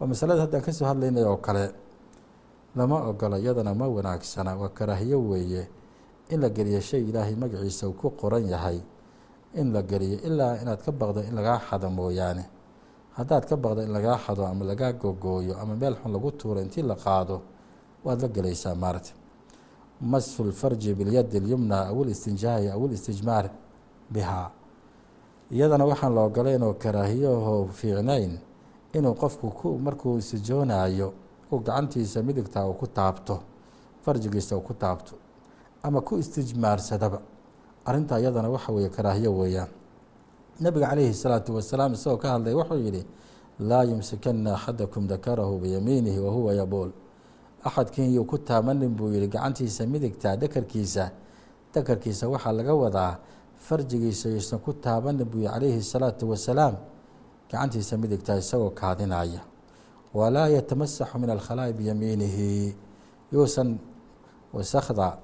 waa 0.00 0.06
masalada 0.10 0.40
haddaan 0.44 0.62
ka 0.66 0.72
soo 0.72 0.84
hadlaynay 0.90 1.24
oo 1.24 1.36
kale 1.36 1.64
lama 2.76 2.96
ogola 3.08 3.38
iyadana 3.38 3.74
ma 3.74 3.86
wanaagsana 3.88 4.56
waa 4.60 4.68
karaahiyo 4.68 5.18
weeye 5.30 5.62
in 6.28 6.40
la 6.40 6.48
geliyo 6.48 6.80
shay 6.80 7.00
ilaahay 7.08 7.34
magaciisa 7.36 7.88
uu 7.88 7.92
ku 8.00 8.10
qoran 8.10 8.44
yahay 8.48 8.78
in 9.54 9.72
la 9.72 9.82
geliyo 9.82 10.18
ilaa 10.28 10.60
inaad 10.62 10.80
ka 10.84 10.92
baqdo 10.92 11.20
in 11.22 11.34
lagaa 11.34 11.58
xado 11.70 11.88
mooyaane. 11.90 12.44
Haddaad 13.16 13.44
ka 13.48 13.56
baqdo 13.56 13.80
in 13.86 13.92
lagaa 13.96 14.18
xado 14.18 14.42
ama 14.46 14.64
lagaa 14.64 14.92
gogooyo 14.92 15.54
ama 15.62 15.74
meel 15.76 15.94
xun 16.02 16.12
lagu 16.12 16.30
tuuro 16.32 16.60
intii 16.60 16.82
la 16.82 16.96
qaado 16.96 17.40
waad 18.04 18.20
la 18.22 18.28
gelaysaa 18.28 18.74
maaragta 18.74 19.12
masfu 20.03 20.43
lfarji 20.43 20.93
bilyadi 20.93 21.37
اlyumna 21.37 21.77
aw 21.91 22.03
listinjaahi 22.05 22.67
aw 22.69 22.81
listijmaar 22.87 23.49
bihaa 24.13 24.51
iyadana 25.51 25.85
waxaan 25.85 26.13
la 26.15 26.21
ogolayn 26.21 26.63
oo 26.63 26.73
karaahiyaho 26.73 27.67
fiicnayn 27.73 28.39
inuu 28.93 29.13
qofku 29.21 29.49
ku 29.59 29.77
markuu 29.85 30.17
isijoonayo 30.17 31.13
uu 31.51 31.59
gacantiisa 31.59 32.23
midigta 32.23 32.65
uu 32.67 32.73
ku 32.73 32.87
taabto 32.87 33.39
farjigiisa 34.05 34.55
uu 34.57 34.61
ku 34.61 34.73
taabto 34.73 35.13
ama 35.83 36.01
ku 36.01 36.17
istijmaarsadaba 36.17 37.19
arrintaa 37.85 38.19
iyadana 38.19 38.49
waxa 38.49 38.71
weeye 38.71 38.89
karaahiyo 38.89 39.31
weeyaan 39.37 39.69
nabiga 40.59 40.87
calayhi 40.87 41.09
الsalaatu 41.13 41.55
wasalaam 41.55 41.93
isagoo 41.93 42.17
ka 42.17 42.27
hadlay 42.31 42.53
wuxuu 42.53 42.77
yihi 42.85 43.05
laa 43.59 43.83
yumsikana 43.83 44.53
axadakum 44.55 45.07
dakarahu 45.07 45.57
biyamiinihi 45.59 46.19
wahuwa 46.19 46.53
yabuul 46.53 46.91
axadkiin 47.64 48.14
yuu 48.14 48.24
ku 48.24 48.38
taamanin 48.38 48.92
buu 48.96 49.08
yihi 49.12 49.28
gacantiisa 49.28 49.86
midigta 49.86 50.36
dakarkiisa. 50.36 51.10
Dakarkiisa 51.74 52.28
waxaa 52.28 52.52
laga 52.52 52.74
wadaa 52.74 53.18
farjigiisa 53.56 54.28
yuusan 54.28 54.60
ku 54.60 54.72
taabanin 54.72 55.24
buu 55.24 55.40
yihi 55.40 55.48
calayhi 55.52 55.78
الsalaatu 55.80 56.28
wasalaam. 56.30 56.76
Gacantiisa 57.50 57.96
midigta 57.96 58.36
isagoo 58.36 58.70
kaadinaya. 58.70 59.40
Walaa 60.14 60.48
yatamasaxu 60.48 61.18
min 61.18 61.30
alkhalaa'i 61.30 61.72
biyamiinihi 61.72 62.76
yuusan 63.32 63.78
wasakda 64.52 65.18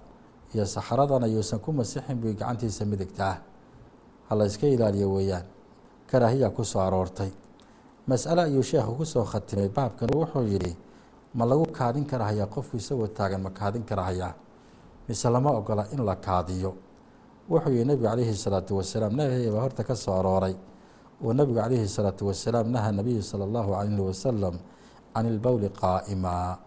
iyo 0.54 0.66
saxradana 0.66 1.26
yuusan 1.26 1.60
ku 1.60 1.72
masixin 1.72 2.16
buu 2.16 2.32
gacantiisa 2.32 2.84
midigtaa 2.84 3.36
hala 4.28 4.46
iska 4.46 4.66
ilaaliyo 4.66 5.12
weeyaan. 5.12 5.44
Karaahiya 6.10 6.50
ku 6.50 6.62
aroortay. 6.78 7.30
Mas'ale 8.08 8.42
ayuu 8.48 8.62
sheekhu 8.62 8.96
ku 8.96 9.04
soo 9.04 9.24
khatimay 9.24 9.68
baabkan. 9.68 10.08
Wuxuu 10.10 10.42
yidhi 10.48 10.74
ma 11.34 11.44
lagu 11.46 11.66
kaadin 11.70 12.04
karahayaa 12.04 12.46
qofku 12.54 12.76
isagoo 12.76 13.06
taagan 13.06 13.42
ma 13.42 13.50
kaadin 13.50 13.84
karahayaa? 13.84 14.34
Mise 15.08 15.28
lama 15.30 15.50
ogola 15.50 15.86
in 15.92 16.04
la 16.04 16.16
kaadiyo? 16.16 16.74
Wuxuu 17.50 17.70
yihi 17.74 17.84
nebigu 17.84 18.06
calayhi 18.06 18.34
salaatu 18.34 18.76
wasalaam 18.78 19.16
baa 19.16 19.60
horta 19.60 19.82
ka 19.84 19.94
soo 19.94 20.14
arooray. 20.18 20.54
Oo 21.22 21.32
nebigu 21.32 21.58
calayhi 21.58 21.88
salaatu 21.88 22.26
wasalaam 22.30 22.70
naha 22.70 22.92
nabiyu 22.92 23.22
sala 23.22 23.44
allahu 23.44 23.70
calayhi 23.74 24.02
wasalam 24.10 24.54
can 25.14 25.26
ilbowli 25.26 25.68
qaa'ima. 25.70 26.58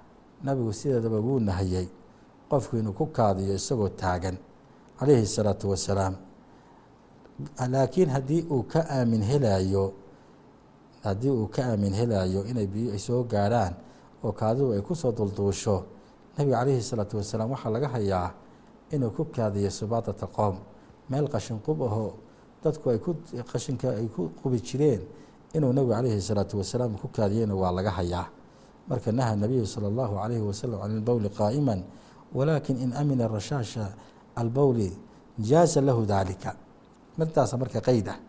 Nabigu 0.43 0.71
sideedaba 0.73 1.19
wuu 1.19 1.39
nahiyey 1.39 1.87
qofku 2.51 2.77
inuu 2.77 2.93
ku 2.93 3.05
kaadiyo 3.07 3.55
isagoo 3.55 3.89
taagan 3.89 4.35
calayhi 4.99 5.25
salaatu 5.27 5.71
wasalaam. 5.71 6.15
Laakiin 7.59 8.09
haddii 8.09 8.43
uu 8.51 8.63
ka 8.63 8.83
aamin 8.89 9.23
helayo 9.23 9.93
haddii 11.03 11.31
uu 11.31 11.47
ka 11.47 11.63
aamin 11.71 11.93
helayo 11.95 12.43
inay 12.45 12.67
biyo 12.67 12.91
ay 12.91 12.99
soo 12.99 13.23
oo 14.23 14.31
kaadidu 14.31 14.71
ay 14.73 14.81
ku 14.81 14.95
soo 14.95 15.11
dulduusho 15.11 15.83
nebiga 16.37 16.57
calayhi 16.63 16.81
salaatu 16.81 17.17
wasalaam 17.17 17.51
waxaa 17.51 17.69
laga 17.69 17.87
hayaa 17.87 18.29
inuu 18.91 19.11
ku 19.11 19.25
kaadiyo 19.25 19.69
subaadata 19.69 20.27
qoom. 20.27 20.55
Meel 21.09 21.27
qashin 21.27 21.59
qub 21.59 21.81
ahoo 21.83 22.13
dadku 22.63 22.89
ay 22.89 22.99
ku 22.99 23.15
qashinka 23.51 23.89
ay 23.99 24.07
ku 24.07 24.31
qubi 24.41 24.61
jireen 24.61 25.01
inuu 25.53 25.73
nebigu 25.73 25.93
calayhi 25.93 26.21
salaatu 26.21 26.57
wasalaam 26.57 26.95
ku 26.97 27.07
kaadiyeyna 27.07 27.53
waa 27.55 27.71
laga 27.71 27.91
hayaa. 27.91 28.27
Marka 28.87 29.11
naha 29.11 29.35
nabiyu 29.35 29.65
sala 29.65 29.87
allahu 29.87 30.15
calayhi 30.19 30.43
wasalam 30.43 30.79
can 30.81 30.91
ilbowli 30.91 31.29
qaa'iman 31.29 31.79
walaakin 32.33 32.77
in 32.83 32.91
amina 32.93 33.27
rashaasha 33.27 33.93
albowli 34.35 34.91
jaaza 35.39 35.81
lahu 35.81 36.05
daalika 36.05 36.55
midtaasa 37.17 37.57
marka 37.57 37.79
qeyd 37.81 38.07
ah. 38.09 38.19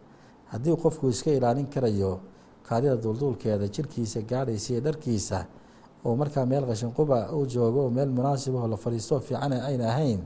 Haddii 0.52 0.76
qofku 0.76 1.08
iska 1.10 1.30
ilaalin 1.34 1.66
karayo 1.66 2.20
kaadida 2.62 2.96
duulduulkeeda 2.96 3.66
jirkiisa 3.68 4.22
gaadhaysa 4.22 4.72
iyo 4.72 4.80
dharkiisa 4.80 5.46
oo 6.04 6.16
markaa 6.16 6.46
meel 6.46 6.64
qashinquba 6.70 7.32
uu 7.32 7.46
joogo 7.46 7.80
oo 7.84 7.90
meel 7.90 8.10
munaasibaho 8.16 8.66
la 8.68 8.76
fadhiisto 8.76 9.20
fiicana 9.20 9.56
ayna 9.68 9.84
ahayn 9.92 10.20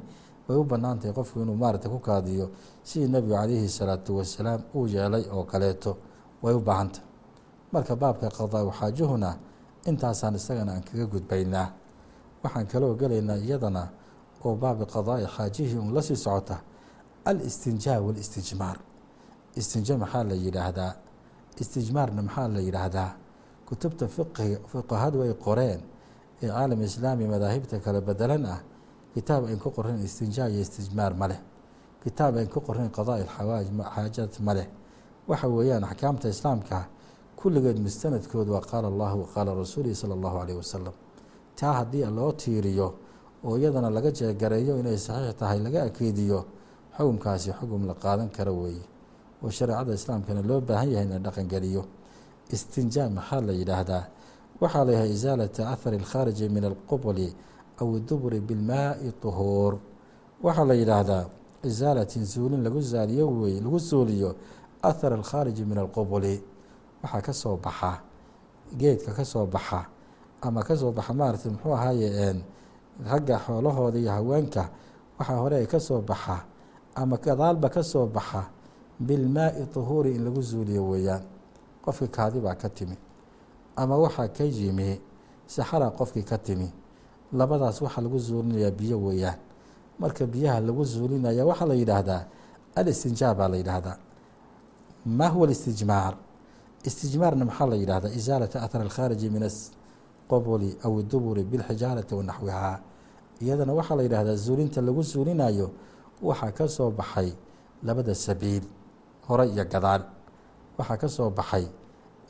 way 0.49 0.57
u 0.59 0.65
bannaan 0.65 0.99
qofku 1.17 1.41
inuu 1.43 1.57
maaragtay 1.63 1.91
ku 1.91 1.99
kaadiyo 1.99 2.51
sidii 2.83 3.09
nebigu 3.09 3.35
calayhi 3.35 3.69
salaatu 3.69 4.17
wasalaam 4.19 4.61
uu 4.75 4.87
yeelay 4.87 5.25
oo 5.33 5.45
kaleeto. 5.45 5.97
Way 6.43 6.55
u 6.55 6.61
baahan 6.61 6.91
marka 7.73 7.97
baabka 7.97 8.29
qadaa 8.39 8.71
xaajuhuna 8.79 9.31
intaasaan 9.87 10.35
isagana 10.35 10.73
aan 10.73 10.83
kaga 10.89 11.07
gudbaynaa. 11.13 11.69
Waxaan 12.43 12.67
kaloo 12.67 12.95
gelaynaa 13.01 13.37
iyadana 13.37 13.83
oo 14.45 14.55
baabi 14.57 14.85
qadaa'i 14.95 15.27
xaajihii 15.27 15.79
uun 15.79 15.95
la 15.95 16.03
sii 16.03 16.17
socota 16.17 16.57
alistinjaa 17.25 18.01
walistijmaar 18.01 18.79
istinja 19.57 19.99
maxaa 19.99 20.25
la 20.25 20.35
yidhaahdaa? 20.35 20.93
Istijmaarna 21.61 22.23
maxaa 22.23 22.49
la 22.49 22.61
yidhaahdaa 22.61 23.11
kutubta 23.69 24.09
fiqiga 24.09 24.59
fuqahadu 24.73 25.23
ay 25.23 25.33
qoreen 25.47 25.81
ee 26.43 26.49
caalam 26.49 26.81
islaami 26.89 27.25
madaahibta 27.33 27.77
kala 27.85 28.01
bedelan 28.01 28.45
ah. 28.47 28.61
Kitaab 29.15 29.45
ayn 29.51 29.59
ku 29.59 29.71
qorin 29.77 29.99
istinjaa 30.07 30.49
iyo 30.53 30.61
istijmaar 30.61 31.13
ma 31.21 31.27
leh. 31.31 31.41
Kitaab 32.05 32.37
ayn 32.37 32.49
ku 32.49 32.61
qorin 32.61 32.89
qadaa'i 32.97 33.25
xawaaj 33.37 33.67
xaajaad 33.95 34.33
ma 34.47 34.53
leh. 34.55 34.69
Waxa 35.29 35.49
weeyaan 35.49 35.85
axkaamta 35.85 36.29
islaamka 36.29 36.87
kulligeed 37.37 37.79
mustanadkoodu 37.87 38.53
waa 38.53 38.65
qaala 38.71 38.89
allahu 38.93 39.17
waqaala 39.25 39.51
rasuulihi 39.63 39.95
sala 39.95 40.15
allahu 40.15 40.37
alayh 40.43 40.57
wasalam 40.57 40.95
taa 41.59 41.73
haddii 41.79 42.07
loo 42.19 42.33
tiiriyo 42.33 42.89
oo 43.45 43.57
iyadana 43.59 43.91
laga 43.91 44.11
jeegareeyo 44.19 44.79
inay 44.81 44.99
saxiix 44.99 45.35
tahay 45.41 45.59
laga 45.67 45.81
akeediyo 45.89 46.45
xukumkaasi 46.97 47.51
xukum 47.59 47.87
la 47.91 47.95
qaadan 47.95 48.29
karo 48.37 48.53
weeye. 48.63 48.85
Oo 49.43 49.51
shareecada 49.51 49.93
islaamkana 49.95 50.43
loo 50.43 50.61
baahan 50.61 50.89
yahay 50.93 51.07
in 51.17 51.23
dhaqangeliyo 51.27 51.83
istinjaa 52.55 53.09
maxaa 53.17 53.41
la 53.47 53.53
yidhaahdaa? 53.53 54.05
Waxaa 54.61 54.85
la 54.87 54.93
yahay 54.93 55.11
isaalata 55.17 55.63
ahari 55.73 55.97
alkhaariji 56.03 56.49
min 56.49 56.65
alqubli 56.65 57.29
aw 57.81 57.89
iduburi 57.99 58.41
bilmaai 58.41 59.13
tuhuur. 59.23 59.73
Waxaa 60.43 60.65
la 60.71 60.75
yidhaahdaa 60.75 61.25
isaalatin 61.65 62.27
suulin 62.27 62.63
lagu 62.65 62.81
zaaliyo 62.81 63.27
weye 63.41 63.61
lagu 63.61 63.81
suuliyo 63.81 64.31
ahar 64.83 65.13
alkhaariji 65.19 65.65
min 65.65 65.79
alqubli 65.79 66.35
waxaa 67.03 67.21
ka 67.27 67.33
soo 67.33 67.57
baxa 67.57 67.93
geedka 68.79 69.13
ka 69.13 69.25
soo 69.25 69.47
baxa 69.47 69.87
ama 70.43 70.63
ka 70.63 70.77
soo 70.77 70.93
baxa 70.93 71.13
maaragtay 71.15 71.51
muxuu 71.53 71.75
ahaaye 71.75 72.09
ragga 73.11 73.37
xoolahooda 73.45 73.99
iyo 73.99 74.11
haweenka 74.11 74.63
waxaa 75.19 75.37
hore 75.43 75.67
ka 75.67 75.79
soo 75.81 76.01
baxa 76.01 76.37
ama 76.95 77.17
gadaalba 77.17 77.69
ka 77.69 77.83
soo 77.83 78.07
baxa 78.07 78.51
bilmaai 79.01 79.67
tuhuuri 79.75 80.15
in 80.15 80.25
lagu 80.25 80.43
zuuliyo 80.43 80.83
weeyaan 80.91 81.23
qofkii 81.89 82.09
kaadi 82.17 82.39
baa 82.45 82.55
ka 82.63 82.69
timi. 82.77 82.97
Ama 83.77 83.97
waxaa 84.05 84.29
ka 84.37 84.45
yimi 84.45 84.91
saxara 85.55 85.89
qofkii 85.99 86.23
ka 86.31 86.37
timi. 86.47 86.69
Labadaas 87.39 87.81
waxaa 87.85 88.03
lagu 88.05 88.19
zuulinayaa 88.27 88.71
biyo 88.79 88.97
weeyaan. 89.07 89.39
Marka 90.01 90.27
biyaha 90.33 90.61
lagu 90.67 90.85
zuulinaya 90.93 91.43
waxaa 91.51 91.67
la 91.71 91.75
yidhaahdaa 91.81 92.23
alistinjaa 92.79 93.35
baa 93.39 93.49
la 93.53 93.57
yidhaahdaa. 93.57 93.97
Ma 95.19 95.27
huwa 95.33 95.47
alistijmaar 95.47 96.15
istijmaarna 96.89 97.45
maxaa 97.45 97.67
la 97.71 97.77
yidhahdaa 97.83 98.11
isaalata 98.19 98.63
athar 98.65 98.81
alkhaariji 98.87 99.29
min 99.35 99.43
asqoboli 99.51 100.71
aw 100.85 100.93
iduburi 101.01 101.43
bilxijaarati 101.51 102.15
wa 102.19 102.23
naxwihaa. 102.31 102.77
Iyadana 103.43 103.73
waxaa 103.79 103.97
la 103.99 104.03
yidhahdaa 104.07 104.35
zuulinta 104.45 104.81
lagu 104.87 105.03
zuulinayo 105.11 105.67
waxaa 106.23 106.51
ka 106.59 106.65
soo 106.69 106.91
baxay 106.91 107.31
labada 107.87 108.15
sabiil 108.15 108.63
hore 109.29 109.45
iyo 109.55 109.65
gadaal 109.73 110.03
waxaa 110.79 110.97
ka 111.03 111.09
soo 111.09 111.31
baxay 111.31 111.67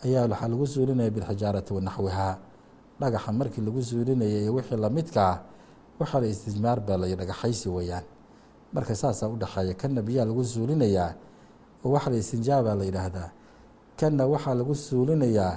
ayaa 0.04 0.26
waxaa 0.32 0.48
lagu 0.52 0.66
zuulinaya 0.66 1.10
bilxijaarati 1.10 1.70
wa 1.76 1.80
naxwihaa 1.80 2.34
dhagaxa 3.00 3.32
markii 3.32 3.62
lagu 3.66 3.80
zuulinaya 3.88 4.38
iyo 4.42 4.52
wixii 4.54 4.76
lamidka 4.84 5.20
ah 5.32 5.38
waxaa 6.00 6.20
la 6.22 6.26
istijmaar 6.26 6.78
baa 6.80 6.96
lay 6.96 7.14
dhagaxaysi 7.20 7.68
weeyaan. 7.68 8.04
Marka 8.72 8.94
saasaa 8.94 9.28
udhexeeya 9.28 9.74
kanna 9.74 10.02
biyaha 10.02 10.26
lagu 10.28 10.42
zuulinayaa 10.44 11.10
oo 11.84 11.90
waxaa 11.94 12.10
la 12.10 12.16
istinjaa 12.22 12.62
baa 12.66 12.74
la 12.74 12.84
yidhaahdaa. 12.84 13.28
Kanna 13.98 14.26
waxaa 14.26 14.54
lagu 14.54 14.74
suulinayaa 14.74 15.54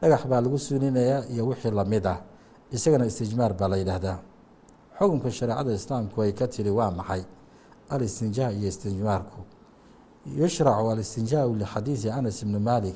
dhagax 0.00 0.22
baa 0.30 0.40
lagu 0.44 0.58
suulinayaa 0.58 1.24
iyo 1.32 1.46
wixii 1.48 1.70
la 1.70 1.84
mid 1.84 2.06
ah. 2.06 2.18
Isagana 2.72 3.06
istijmaar 3.06 3.52
baa 3.58 3.68
la 3.68 3.76
yidhaahdaa. 3.76 4.18
Xukunka 4.98 5.30
shareecada 5.30 5.72
islaamku 5.72 6.22
ay 6.22 6.32
ka 6.32 6.46
tiri 6.48 6.70
waa 6.70 6.90
maxay? 6.90 7.22
Alistinjaa 7.90 8.50
iyo 8.52 8.68
istijmaarku 8.68 9.40
yushracu 10.37 10.91
alistinjaau 10.91 11.55
lixadiidi 11.55 12.09
anas 12.09 12.41
ibni 12.41 12.59
malik 12.59 12.95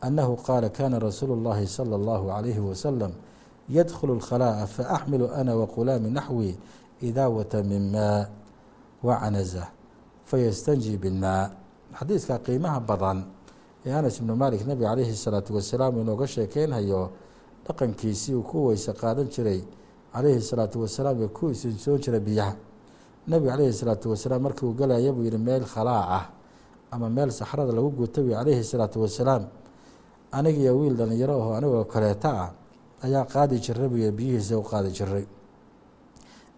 annahu 0.00 0.36
qaala 0.36 0.68
kana 0.68 0.98
rasuulu 0.98 1.34
اllahi 1.34 1.66
salى 1.66 1.94
اllahu 1.96 2.26
calayhi 2.28 2.60
wasalam 2.60 3.12
yadkhulu 3.68 4.18
اlkhalaa'a 4.18 4.66
faaxmilu 4.66 5.30
ana 5.34 5.56
waqulaami 5.56 6.10
naxwi 6.10 6.58
idaawata 7.02 7.62
min 7.62 7.90
maa 7.92 8.26
wacanaza 9.02 9.68
fayastanji 10.24 10.96
binmaa 10.98 11.50
xadiidka 11.98 12.38
qiimaha 12.38 12.80
badan 12.80 13.24
ee 13.86 13.92
anas 13.92 14.18
ibnu 14.18 14.36
malik 14.36 14.66
nebiga 14.66 14.90
calayhi 14.90 15.16
salaatu 15.16 15.54
wasalaam 15.54 15.98
inooga 16.00 16.26
sheekeynhayo 16.26 17.10
dhaqankiisii 17.66 18.34
uu 18.34 18.42
ku 18.42 18.66
weyse 18.66 18.92
qaadan 18.92 19.28
jiray 19.28 19.62
calayhi 20.12 20.42
salaatu 20.42 20.80
wasalaam 20.82 21.22
ee 21.22 21.28
ku 21.28 21.50
isinsoon 21.50 22.00
jiray 22.00 22.20
biyaha 22.20 22.54
nebiga 23.28 23.52
calayhi 23.52 23.72
salaatu 23.72 24.10
wasalaam 24.10 24.42
markii 24.42 24.66
uu 24.66 24.74
galaya 24.74 25.12
buu 25.12 25.22
yihi 25.24 25.38
meel 25.38 25.64
khalaa 25.64 26.04
ah 26.18 26.24
ama 26.91 27.09
meel 27.09 27.31
saxrada 27.31 27.71
lagu 27.71 27.89
guta 27.91 28.21
wi 28.21 28.33
calayhi 28.33 28.63
salaatu 28.63 29.01
wasalaam 29.01 29.43
anigiyo 30.31 30.77
wiil 30.79 30.95
dhalinyaro 30.95 31.35
aho 31.41 31.51
anigoo 31.55 31.85
kaleeta 31.85 32.29
ah 32.43 32.49
ayaa 33.03 33.25
qaadi 33.25 33.59
jiray 33.59 33.89
yihi 33.99 34.11
biyihiisa 34.11 34.57
u 34.57 34.63
qaadi 34.63 34.89
jiray 34.91 35.25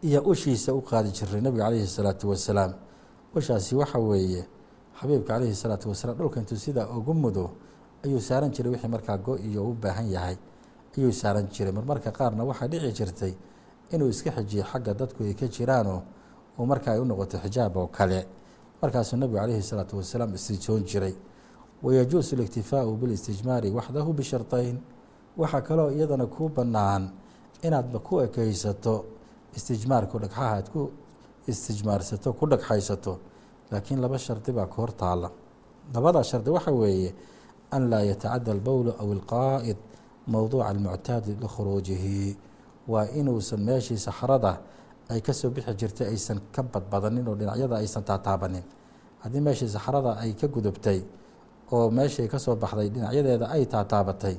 iyo 0.03 0.21
ushiisa 0.31 0.73
u 0.73 0.81
qaadi 0.81 1.09
jiray 1.11 1.41
nebiga 1.41 1.63
calayhi 1.65 1.87
salaatu 1.87 2.29
wasalaam. 2.29 2.73
Ushaasi 3.35 3.75
waxa 3.75 3.99
weeye 3.99 4.45
xabiibka 4.99 5.27
calayhi 5.33 5.55
salaatu 5.55 5.89
wasalaam 5.89 6.17
dhulka 6.17 6.39
intuu 6.39 6.57
sidaa 6.57 6.87
ugu 6.97 7.13
mudo 7.13 7.49
ayuu 8.05 8.19
saaran 8.19 8.51
jiray 8.51 8.71
wixii 8.73 8.87
markaa 8.91 9.17
go 9.17 9.37
iyo 9.37 9.63
u 9.69 9.73
baahan 9.73 10.11
yahay. 10.11 10.37
Ayuu 10.97 11.11
saaran 11.11 11.47
jiray. 11.47 11.71
Marmarka 11.71 12.11
qaarna 12.11 12.43
waxaa 12.43 12.67
dhici 12.67 12.91
jirtay 12.91 13.33
inuu 13.93 14.09
iska 14.09 14.31
xijiyo 14.31 14.63
xagga 14.63 14.93
dadku 14.93 15.23
ay 15.23 15.33
ka 15.33 15.47
jiraanoo 15.47 16.01
oo 16.59 16.65
marka 16.65 16.91
ay 16.93 16.99
u 16.99 17.05
noqoto 17.05 17.37
xijaab 17.39 17.77
oo 17.77 17.87
kale 17.87 18.27
markaasuu 18.83 19.17
nebigu 19.17 19.39
calayhi 19.39 19.63
salaatu 19.63 19.97
wasalaam 19.97 20.33
istijoon 20.35 20.83
jiray. 20.83 21.15
Wayajuusu 21.83 22.35
اliktifaau 22.35 22.95
bilistijmaari 23.01 23.69
waxdahu 23.71 24.13
bisharطayn 24.13 24.77
waxaa 25.37 25.61
kaloo 25.61 25.89
iyadana 25.91 26.25
kuu 26.25 26.49
bannaan 26.49 27.03
inaadba 27.63 27.99
ku 27.99 28.13
ekeysato 28.21 29.05
istijmaarku 29.55 30.19
dhagxaha 30.19 30.55
aad 30.57 30.67
ku 30.73 30.91
istijmaarsato 31.47 32.33
ku 32.33 32.45
dhagxaysato 32.51 33.13
laakiin 33.71 33.99
laba 34.03 34.17
shardi 34.25 34.51
baa 34.51 34.67
ka 34.67 34.75
hor 34.75 34.91
taala 35.01 35.31
labada 35.93 36.23
shardi 36.23 36.49
waxa 36.49 36.71
weeye 36.71 37.09
an 37.71 37.89
laa 37.89 38.01
yatacadda 38.11 38.51
albowlu 38.51 38.91
aw 39.01 39.07
ilqaa'id 39.15 39.77
mowduuca 40.27 40.65
almuctaadi 40.69 41.31
likhuruujihi 41.41 42.37
waa 42.87 43.07
inuusan 43.19 43.59
meeshii 43.67 43.97
saxrada 43.97 44.59
ay 45.11 45.21
ka 45.21 45.33
soo 45.33 45.49
bixi 45.55 45.73
jirtay 45.79 46.07
aysan 46.13 46.39
ka 46.55 46.61
badbadanin 46.63 47.27
oo 47.27 47.35
dhinacyada 47.39 47.75
aysan 47.81 48.03
taataabanin. 48.09 48.63
Haddii 49.23 49.41
meeshii 49.45 49.69
saxrada 49.75 50.11
ay 50.23 50.31
ka 50.39 50.47
gudubtay 50.47 50.99
oo 51.71 51.89
meeshii 51.97 52.27
ka 52.27 52.39
soo 52.39 52.55
baxday 52.55 52.89
dhinacyadeeda 52.93 53.45
ay 53.55 53.63
taataabatay 53.73 54.35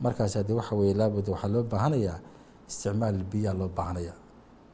markaas 0.00 0.34
haddii 0.38 0.52
waxa 0.60 0.74
weye 0.78 0.94
laabud 0.94 1.26
waxaa 1.28 1.48
loo 1.54 1.62
baahanayaa 1.72 2.18
isticmaal 2.68 3.18
biyaa 3.32 3.54
loo 3.60 3.68
baahanaya 3.76 4.14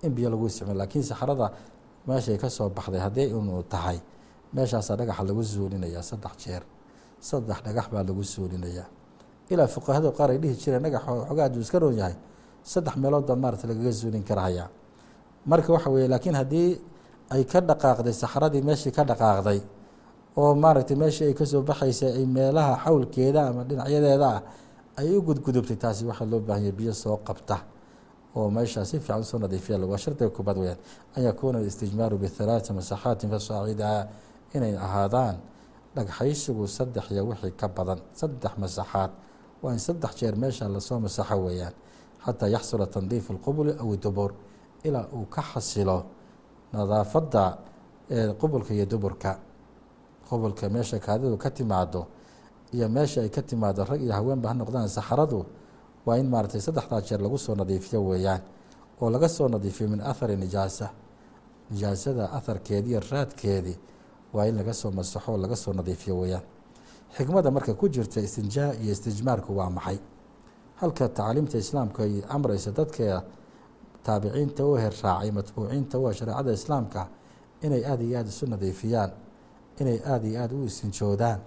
in 0.05 0.11
biyo 0.17 0.29
lagu 0.33 0.47
isticmaal 0.51 0.77
lakiin 0.83 1.05
saxrada 1.11 1.47
meeshay 2.09 2.37
ka 2.43 2.49
soo 2.51 2.69
baxday 2.77 3.01
haddii 3.07 3.29
inuu 3.31 3.63
tahay 3.73 3.99
meeshaasaa 4.55 4.97
dhagaxa 4.99 5.23
lagu 5.29 5.43
suulinayaa 5.45 6.03
saddex 6.11 6.33
jeer 6.45 6.63
saddex 7.29 7.59
dhagax 7.67 7.87
baa 7.93 8.03
lagu 8.09 8.25
suulinayaa 8.25 8.87
ilaa 9.53 9.69
fuqahada 9.75 10.09
qaar 10.19 10.31
ay 10.35 10.39
dhihi 10.43 10.55
jireen 10.63 10.83
dhagax 10.87 11.03
xoogaa 11.07 11.45
aduu 11.49 11.61
iska 11.67 11.79
roon 11.83 11.97
yahay 12.01 12.15
saddex 12.73 12.95
meelood 13.03 13.25
baa 13.29 13.37
maarata 13.43 13.65
lagaga 13.71 13.93
suulin 14.01 14.25
karahayaa 14.29 14.69
marka 15.47 15.73
waxa 15.73 15.91
weye 15.95 16.09
laakiin 16.09 16.35
haddii 16.41 16.71
ay 17.35 17.45
ka 17.45 17.61
dhaqaaqday 17.61 18.13
saxradii 18.23 18.63
meeshii 18.69 18.93
ka 18.97 19.03
dhaqaaqday 19.11 19.61
oo 20.37 20.55
maaragtay 20.55 20.97
meeshii 20.97 21.27
ay 21.31 21.35
ka 21.35 21.45
soo 21.47 21.63
baxaysay 21.63 22.13
ay 22.19 22.27
meelaha 22.27 22.75
xawlkeeda 22.85 23.41
ama 23.49 23.63
dhinacyadeeda 23.69 24.29
ah 24.37 24.41
ay 25.01 25.09
u 25.17 25.23
gudgudubtay 25.23 25.77
taasi 25.83 26.05
waxaa 26.11 26.27
loo 26.31 26.41
baahanya 26.41 26.73
biyo 26.79 26.93
soo 27.03 27.17
qabta 27.29 27.57
oo 28.37 28.51
meeshaa 28.51 28.85
si 28.85 28.99
fiican 29.01 29.21
u 29.21 29.25
soo 29.25 29.39
nadiifiya. 29.39 29.77
Waa 29.91 29.99
shardiga 29.99 30.31
kubaad 30.31 30.57
weyaan 30.59 30.79
an 31.17 31.23
yakuuna 31.29 31.61
istijmaaru 31.61 32.17
bihalaata 32.19 32.73
masaxaatin 32.73 33.29
fasaacida 33.31 34.09
inay 34.55 34.75
ahaadaan 34.77 35.37
dhagxaysigu 35.97 36.65
saddex 36.69 37.11
iyo 37.13 37.23
wixii 37.29 37.53
ka 37.61 37.69
badan 37.69 37.99
saddex 38.21 38.53
masaxaad. 38.63 39.11
Waa 39.63 39.73
in 39.73 39.79
saddex 39.79 40.13
jeer 40.19 40.37
meesha 40.37 40.69
la 40.69 40.81
soo 40.81 40.99
masaxo 41.01 41.37
weeyaan 41.45 41.75
xataa 42.25 42.49
yaxsula 42.49 42.87
tandiifu 42.87 43.33
اlqubuli 43.37 43.73
aw 43.83 43.91
dubur 43.97 44.31
ilaa 44.85 45.07
uu 45.13 45.27
ka 45.27 45.43
xasilo 45.43 46.05
nadaafadda 46.73 47.59
qubulka 48.41 48.75
iyo 48.75 48.87
duburka. 48.87 49.39
Qubulka 50.29 50.69
meesha 50.69 50.99
kaadidu 50.99 51.37
ka 51.37 51.51
timaado 51.51 52.07
iyo 52.73 52.89
meesha 52.89 53.21
ay 53.21 53.29
ka 53.29 53.43
timaado 53.43 53.85
rag 53.85 54.01
iyo 54.03 54.13
haweenba 54.13 54.49
ha 54.49 54.55
noqdaan 54.55 54.89
saxradu 54.89 55.45
waa 56.07 56.17
in 56.19 56.27
maaratay 56.29 56.61
saddexdaa 56.61 57.01
jeer 57.01 57.21
lagu 57.21 57.39
soo 57.39 57.55
nadiifiyo 57.55 58.01
weeyaan 58.05 58.41
oo 59.01 59.11
laga 59.11 59.29
soo 59.29 59.49
nadiifiyo 59.49 59.89
min 59.89 60.01
athari 60.01 60.37
nijaasa. 60.37 60.91
Nijaasada 61.71 62.25
aharkeedii 62.33 62.91
iyo 62.91 63.01
raadkeedii 63.11 63.79
waa 64.33 64.47
in 64.47 64.57
laga 64.57 64.73
soo 64.75 64.91
masaxo 64.91 65.33
oo 65.33 65.37
laga 65.39 65.57
soo 65.57 65.73
nadiifiyo 65.73 66.19
weeyaan. 66.19 66.43
Xikmada 67.17 67.51
marka 67.51 67.75
ku 67.75 67.89
jirta 67.89 68.21
istinjaa 68.21 68.73
iyo 68.83 68.93
istijmaarku 68.93 69.57
waa 69.57 69.71
maxay? 69.71 69.99
Halka 70.81 71.09
tacliimta 71.09 71.59
islaamka 71.59 72.03
ay 72.03 72.23
amraysa 72.29 72.71
dadka 72.73 73.23
taabiciinta 74.05 74.65
u 74.67 74.75
her 74.77 74.93
raacay 75.03 75.31
matbuuciinta 75.31 75.99
u 75.99 76.13
shareecada 76.13 76.53
islaamka 76.53 77.09
inay 77.63 77.83
aada 77.91 78.03
iyo 78.05 78.19
aada 78.19 78.29
isu 78.29 78.47
nadiifiyaan 78.47 79.11
inay 79.81 79.99
aada 80.13 80.27
iyo 80.29 80.41
aada 80.43 80.55
u 80.57 80.65
istinjoodaan 80.65 81.41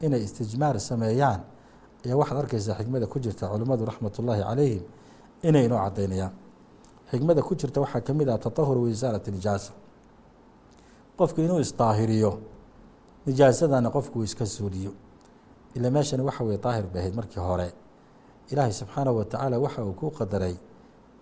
inay 0.00 0.22
istijmaar 0.26 0.80
sameeyaan 0.80 1.40
ayaa 2.04 2.16
waxaad 2.20 2.38
arkaysaa 2.38 2.74
xikmada 2.80 3.06
ku 3.06 3.18
jirta 3.24 3.48
culimmadu 3.52 3.84
raxmatullaahi 3.90 4.42
calayhim 4.42 4.82
inay 5.42 5.64
inoo 5.64 5.78
cadaynayaan 5.84 6.32
xikmada 7.10 7.42
ku 7.42 7.54
jirta 7.54 7.80
waxaa 7.80 8.00
ka 8.00 8.12
mid 8.14 8.28
ah 8.28 8.38
tatahur 8.38 8.78
waisaalati 8.78 9.30
nijaasa 9.30 9.72
qofku 11.18 11.40
inuu 11.40 11.60
isdaahiriyo 11.60 12.32
nijaasadana 13.26 13.90
qofku 13.90 14.22
iska 14.24 14.46
suuliyo. 14.46 14.92
Ila 15.74 15.90
meeshani 15.90 16.22
waxa 16.22 16.44
weye 16.44 16.58
daahir 16.58 16.86
bay 16.92 17.00
ahayd 17.02 17.14
markii 17.14 17.40
hore 17.40 17.72
ilaahay 18.50 18.72
subxaanahu 18.72 19.16
watacaala 19.18 19.58
waxa 19.58 19.84
uu 19.84 19.92
ku 19.92 20.10
qadaray 20.10 20.54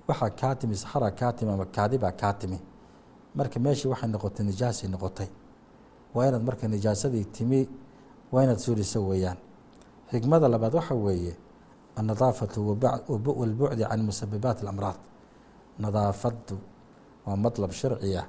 waxaa 0.09 0.31
kaa 0.40 0.55
timi 0.61 0.75
saxara 0.83 1.11
kaa 1.11 1.33
timi 1.37 1.51
ama 1.53 1.64
kaadibaa 1.77 2.12
kaa 2.21 2.33
timi. 2.40 2.59
Marka 3.37 3.59
meeshii 3.64 3.88
waxay 3.92 4.09
noqotay 4.14 4.44
nijaasay 4.49 4.88
noqotay. 4.94 5.29
Waa 6.14 6.27
inaad 6.29 6.42
marka 6.49 6.68
nijaasadii 6.68 7.25
timi 7.25 7.61
waa 8.33 8.42
inaad 8.44 8.59
suuliso 8.64 8.99
weeyaan. 9.09 9.37
Xikmada 10.11 10.49
labaad 10.49 10.75
waxa 10.75 10.94
weeye 10.94 11.37
annadaafatu 11.97 12.59
walbucdi 13.40 13.85
can 13.90 14.03
musabibaati 14.03 14.61
alamraad. 14.62 14.97
Nadaafaddu 15.79 16.57
waa 17.27 17.37
madlab 17.37 17.71
sharci 17.73 18.16
ah 18.16 18.27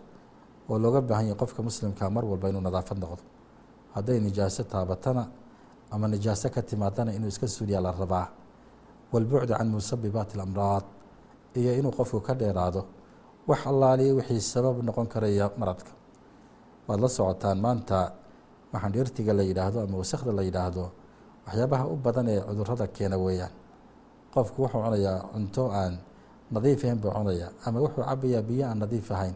oo 0.70 0.78
looga 0.80 1.02
baahan 1.02 1.26
yahay 1.26 1.40
qofka 1.42 1.62
muslimka 1.64 2.10
mar 2.10 2.26
walba 2.26 2.50
inuu 2.50 2.62
nadaafad 2.62 2.98
noqdo. 3.04 3.24
Hadday 3.96 4.20
nijaaso 4.20 4.64
taabatana 4.64 5.24
ama 5.92 6.08
nijaaso 6.08 6.50
ka 6.50 6.62
timaadana 6.62 7.14
inuu 7.14 7.28
iska 7.28 7.48
suuliyaa 7.48 7.82
la 7.82 7.92
rabaa. 7.92 8.28
Walbucdu 9.14 9.54
can 9.58 9.68
musabibaati 9.70 10.34
alamraad 10.38 10.84
iyo 11.56 11.72
inuu 11.80 11.92
qofku 11.92 12.20
ka 12.22 12.34
dheeraado 12.34 12.86
wax 13.48 13.62
allaaliya 13.68 14.14
wixii 14.16 14.42
sabab 14.42 14.84
noqon 14.84 15.08
karaya 15.08 15.50
maradka. 15.58 15.92
Waad 16.88 17.00
la 17.02 17.08
socotaan 17.10 17.58
maanta 17.62 18.14
waxaan 18.74 18.92
dhirtiga 18.94 19.34
la 19.34 19.44
yidhaahdo 19.44 19.80
ama 19.86 19.98
wasakda 19.98 20.32
la 20.32 20.44
yidhaahdo 20.44 20.92
waxyaabaha 21.48 21.86
u 21.88 21.96
badan 21.96 22.28
ee 22.30 22.42
cudurrada 22.42 22.88
keena 22.88 23.18
weeyaan. 23.18 23.52
Qofku 24.34 24.62
wuxuu 24.64 24.82
cunayaa 24.84 25.18
cunto 25.34 25.64
aan 25.72 25.98
nadiif 26.52 26.84
ahayn 26.84 27.00
buu 27.02 27.10
cunayaa 27.12 27.50
ama 27.66 27.80
wuxuu 27.82 28.04
cabayaa 28.06 28.42
biyo 28.42 28.66
aan 28.70 28.80
nadiif 28.80 29.12
ahayn 29.12 29.36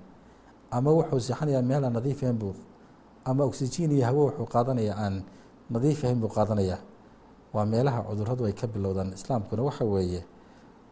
ama 0.72 0.90
wuxuu 0.92 1.20
seexanayaa 1.20 1.62
meel 1.62 1.84
aan 1.86 1.94
nadiif 1.94 2.20
ahayn 2.24 2.38
buu 2.38 2.54
ama 3.26 3.44
oksijiin 3.50 3.92
iyo 3.92 4.06
hawo 4.06 4.22
wuxuu 4.30 4.46
qaadanayaa 4.54 4.98
aan 5.06 5.24
nadiif 5.74 6.04
ahayn 6.04 6.20
buu 6.22 6.30
qaadanayaa. 6.30 6.80
Waa 7.54 7.66
meelaha 7.66 8.02
cuduradu 8.10 8.46
ay 8.46 8.54
ka 8.54 8.68
bilowdaan 8.68 9.14
islaamkuna 9.18 9.62
waxa 9.64 9.86
weeye 9.86 10.22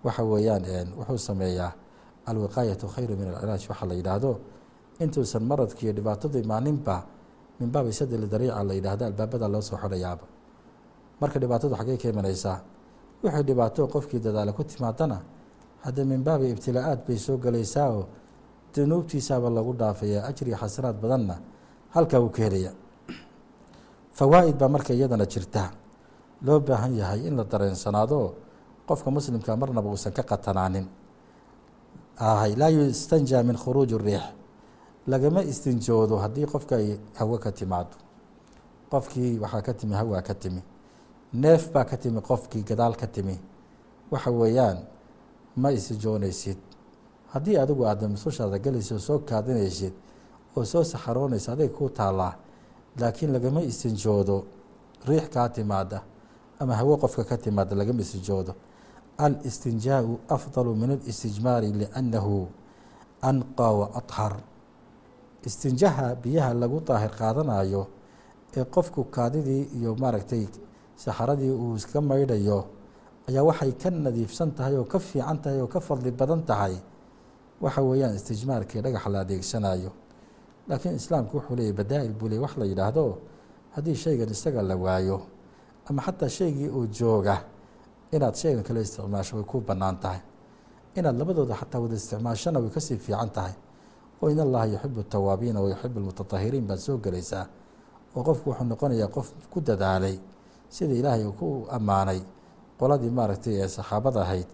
waxa 0.05 0.23
weeyaan 0.31 0.87
wuxuu 0.99 1.17
sameeyaa 1.29 1.71
alwiqaayatu 2.29 2.85
khayru 2.93 3.13
min 3.19 3.27
alcilaaj 3.33 3.63
waxaa 3.69 3.87
la 3.91 3.95
yidhaahdo 3.99 4.31
intuusan 5.03 5.43
maradki 5.49 5.81
iyo 5.85 5.93
dhibaatadu 5.97 6.37
imaaninba 6.45 6.95
min 7.59 7.69
baabi 7.73 7.91
sadli 7.99 8.27
dariica 8.33 8.63
la 8.69 8.73
yidhaahdo 8.77 9.03
albaabada 9.09 9.47
loo 9.53 9.61
soo 9.61 9.77
xodhayaaba 9.83 10.25
marka 11.21 11.37
dhibaatadu 11.43 11.73
xaggey 11.79 11.97
ka 12.01 12.07
imanaysaa 12.13 12.57
wixii 13.23 13.43
dhibaato 13.49 13.81
qofkii 13.93 14.19
dadaala 14.25 14.51
ku 14.57 14.63
timaadana 14.63 15.17
hadda 15.85 16.01
min 16.11 16.21
baabi 16.27 16.45
ibtilaa-aad 16.53 16.99
bay 17.07 17.17
soo 17.25 17.37
gelaysaa 17.37 17.87
oo 17.97 18.03
dunuubtiisaaba 18.75 19.47
lagu 19.57 19.73
dhaafaya 19.81 20.19
ajriya 20.29 20.57
xasanaad 20.61 20.97
badanna 21.03 21.35
halkaa 21.95 22.19
wuu 22.23 22.29
ka 22.35 22.41
helaya 22.45 22.71
fawaa'id 24.17 24.55
baa 24.61 24.69
marka 24.75 24.93
iyadana 24.93 25.25
jirta. 25.25 25.71
Loo 26.45 26.59
baahan 26.59 26.93
yahay 26.97 27.27
in 27.27 27.35
la 27.37 27.43
dareensanaado 27.43 28.19
qofka 28.91 29.09
muslimka 29.15 29.51
marnaba 29.61 29.89
uusan 29.89 30.13
ka 30.17 30.23
qatanaanin. 30.31 30.85
Ahay 32.19 32.53
laa 32.59 32.69
yustanja 32.69 33.43
min 33.43 33.55
khuruuji 33.61 33.97
riix. 33.97 34.23
Lagama 35.11 35.41
istinjoodo 35.51 36.15
haddii 36.23 36.45
qofka 36.53 36.75
ay 36.81 36.87
hawo 37.19 37.37
ka 37.43 37.51
timaado 37.51 37.95
qofkii 38.91 39.39
waxaa 39.43 39.61
ka 39.67 39.73
timi 39.73 39.95
hawaa 39.95 40.21
ka 40.21 40.33
timi. 40.41 40.61
Neef 41.33 41.71
baa 41.73 41.85
ka 41.85 41.97
timi 41.97 42.21
qofkii 42.21 42.63
gadaal 42.69 42.95
ka 43.01 43.07
timi. 43.07 43.35
Waxa 44.11 44.31
weeyaan 44.31 44.77
ma 45.55 45.69
istinjoonaysid 45.71 46.57
haddii 47.33 47.57
adigu 47.57 47.85
aada 47.85 48.07
musushaada 48.07 48.59
gelaysa 48.59 48.95
oo 48.95 48.99
soo 48.99 49.19
kaadinaysid 49.19 49.93
oo 50.57 50.65
soo 50.65 50.83
saxaroonaysa 50.83 51.51
aday 51.53 51.69
kuu 51.69 51.89
taallaa. 51.89 52.33
Laakiin 52.99 53.31
lagama 53.33 53.61
istinjoodo 53.61 54.43
riix 55.07 55.29
kaa 55.33 55.49
timaada 55.49 56.01
ama 56.59 56.75
hawo 56.75 56.97
qofka 56.97 57.23
ka 57.23 57.37
timaada 57.37 57.75
lagama 57.75 58.01
istinjoodo 58.01 58.53
alistinjaau 59.25 60.11
afdalu 60.35 60.71
min 60.81 60.89
alistijmaari 60.97 61.69
liannahu 61.81 62.37
anqa 63.29 63.67
wa 63.79 63.85
athar 63.99 64.33
istinjaha 65.47 66.07
biyaha 66.23 66.53
lagu 66.61 66.79
daahir 66.87 67.11
qaadanayo 67.19 67.83
ee 68.57 68.65
qofku 68.75 69.01
kaadidii 69.15 69.63
iyo 69.77 69.91
maaragtay 70.01 70.43
saxaradii 71.03 71.51
uu 71.63 71.75
iska 71.79 71.99
maydhayo 72.09 72.59
ayaa 73.29 73.43
waxay 73.49 73.71
ka 73.81 73.89
nadiifsan 74.05 74.49
tahay 74.57 74.75
oo 74.81 74.85
ka 74.93 74.99
fiican 74.99 75.37
tahay 75.43 75.59
oo 75.63 75.67
ka 75.73 75.79
fadli 75.87 76.11
badan 76.11 76.41
tahay. 76.49 76.75
Waxa 77.61 77.81
weeyaan 77.89 78.15
istijmaarkii 78.19 78.81
dhagaxa 78.85 79.09
la 79.13 79.19
adeegsanayo 79.25 79.91
laakiin 80.67 80.95
islaamku 81.01 81.33
wuxuu 81.37 81.55
leeyay 81.57 81.73
badaa'il 81.79 82.13
buu 82.19 82.27
ley 82.31 82.39
wax 82.43 82.53
la 82.57 82.65
yidhaahdo 82.65 83.03
haddii 83.75 83.95
shaygan 84.03 84.29
isaga 84.35 84.61
la 84.69 84.75
waayo 84.83 85.17
ama 85.89 86.01
xataa 86.05 86.29
shaygii 86.37 86.69
uu 86.77 86.85
jooga 86.97 87.35
inaad 88.11 88.35
shaygan 88.35 88.63
kale 88.67 88.81
isticmaasho 88.81 89.33
way 89.37 89.43
ku 89.51 89.61
bannaan 89.61 89.97
tahay. 90.03 90.21
Inaad 90.95 91.15
labadooda 91.19 91.55
xataa 91.61 91.79
wada 91.83 91.95
isticmaashona 91.95 92.59
way 92.63 92.69
ka 92.75 92.79
sii 92.79 92.97
fiican 92.97 93.29
tahay. 93.29 93.53
Oo 94.21 94.29
in 94.29 94.39
allaha 94.39 94.65
yuxibu 94.73 95.03
tawaabiina 95.03 95.59
wa 95.63 95.69
yuxibu 95.69 95.99
almutatahiriin 95.99 96.65
baad 96.67 96.79
soo 96.79 96.97
gelaysaa. 96.97 97.45
Oo 98.15 98.23
qofku 98.23 98.49
wuxuu 98.49 98.65
noqonayaa 98.71 99.07
qof 99.15 99.27
ku 99.51 99.59
dadaalay 99.61 100.15
sida 100.69 100.93
ilaahay 100.93 101.23
ku 101.39 101.65
ammaanay. 101.77 102.19
Qoladii 102.79 103.09
maaragtay 103.09 103.53
ee 103.63 103.67
saxaabada 103.67 104.21
ahayd 104.25 104.47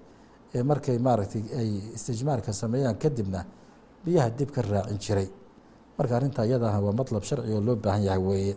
ee 0.56 0.63
markay 0.63 0.98
maaragtay 1.00 1.43
ay 1.60 1.70
istijmaarka 1.96 2.54
sameeyaan 2.54 2.96
kadibna 3.04 3.46
biyaha 4.06 4.30
dib 4.38 4.50
ka 4.56 4.62
raacin 4.62 4.98
jiray. 5.00 5.28
Marka 5.98 6.13
arrintaa 6.17 6.46
iyadana 6.46 6.80
waa 6.86 6.93
matlab 7.00 7.24
sharci 7.24 7.52
oo 7.56 7.62
loo 7.62 7.76
baahan 7.76 8.04
yahay 8.04 8.20
weeye. 8.28 8.56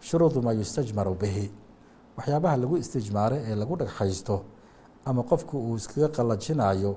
Shuruudu 0.00 0.42
maa 0.42 0.52
yustajmaru 0.54 1.14
bihi 1.14 1.44
waxyaabaha 2.16 2.56
lagu 2.62 2.74
istijmaaro 2.82 3.36
ee 3.48 3.54
lagu 3.60 3.74
dhagxaysto 3.80 4.36
ama 5.08 5.22
qofku 5.30 5.54
uu 5.66 5.76
iskaga 5.80 6.08
qallajinayo 6.16 6.92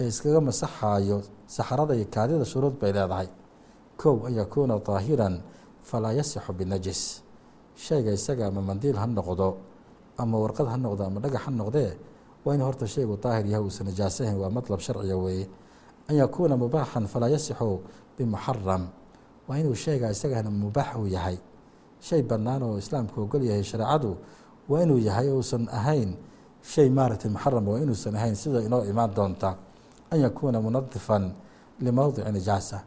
ee 0.00 0.06
iskaga 0.12 0.40
masaxaayo 0.48 1.18
saxarada 1.56 1.94
iyo 1.98 2.06
kaadida 2.14 2.44
shuruud 2.52 2.74
bay 2.80 2.92
leedahay. 2.96 3.28
Kow 4.00 4.16
an 4.26 4.32
yakuuna 4.40 4.78
daahiran 4.88 5.34
falaa 5.88 6.12
yasixu 6.18 6.52
binajis. 6.58 7.22
Shayga 7.84 8.12
isaga 8.18 8.44
ama 8.50 8.60
mandiil 8.68 8.96
ha 9.00 9.06
noqdo 9.06 9.48
ama 10.22 10.36
warqad 10.42 10.66
ha 10.72 10.76
noqdo 10.84 11.02
ama 11.08 11.18
dhagax 11.24 11.42
ha 11.46 11.50
noqdee 11.60 11.90
waa 12.44 12.54
in 12.54 12.60
horta 12.66 12.86
shaygu 12.94 13.16
daahir 13.22 13.46
yahay 13.52 13.64
uusan 13.66 13.86
najaasahayn 13.88 14.36
waa 14.42 14.50
matlab 14.56 14.80
sharciga 14.80 15.16
weeye. 15.24 15.46
An 16.08 16.14
yakuuna 16.22 16.56
mubaaxan 16.62 17.04
falaa 17.12 17.28
yasixu 17.36 17.80
bimuxaram 18.18 18.82
waa 19.48 19.56
inuu 19.60 19.74
shayga 19.84 20.10
isagana 20.14 20.50
mubaax 20.50 20.96
uu 21.00 21.06
yahay 21.16 21.36
shay 22.06 22.22
bannaan 22.30 22.62
oo 22.66 22.76
islaamku 22.82 23.16
ogol 23.24 23.42
yahay 23.48 23.62
shareecadu 23.70 24.12
waa 24.70 24.82
inuu 24.84 24.98
yahay 25.08 25.28
uusan 25.30 25.64
ahayn 25.78 26.10
shay 26.72 26.88
maaragtay 26.96 27.30
muxaram 27.34 27.64
waa 27.70 27.78
inuusan 27.84 28.14
ahayn 28.18 28.34
sida 28.42 28.58
inoo 28.66 28.82
imaan 28.90 29.10
doonta 29.16 29.50
an 30.12 30.18
yakuuna 30.24 30.58
munadifan 30.60 31.24
limowdici 31.84 32.30
nijaasa. 32.32 32.78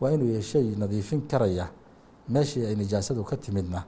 Waa 0.00 0.10
inuu 0.14 0.28
yahay 0.32 0.42
shay 0.42 0.66
nadiifin 0.80 1.20
karaya 1.30 1.66
meeshii 2.28 2.66
ay 2.66 2.74
nijaasadu 2.74 3.22
ka 3.24 3.36
timidna. 3.36 3.80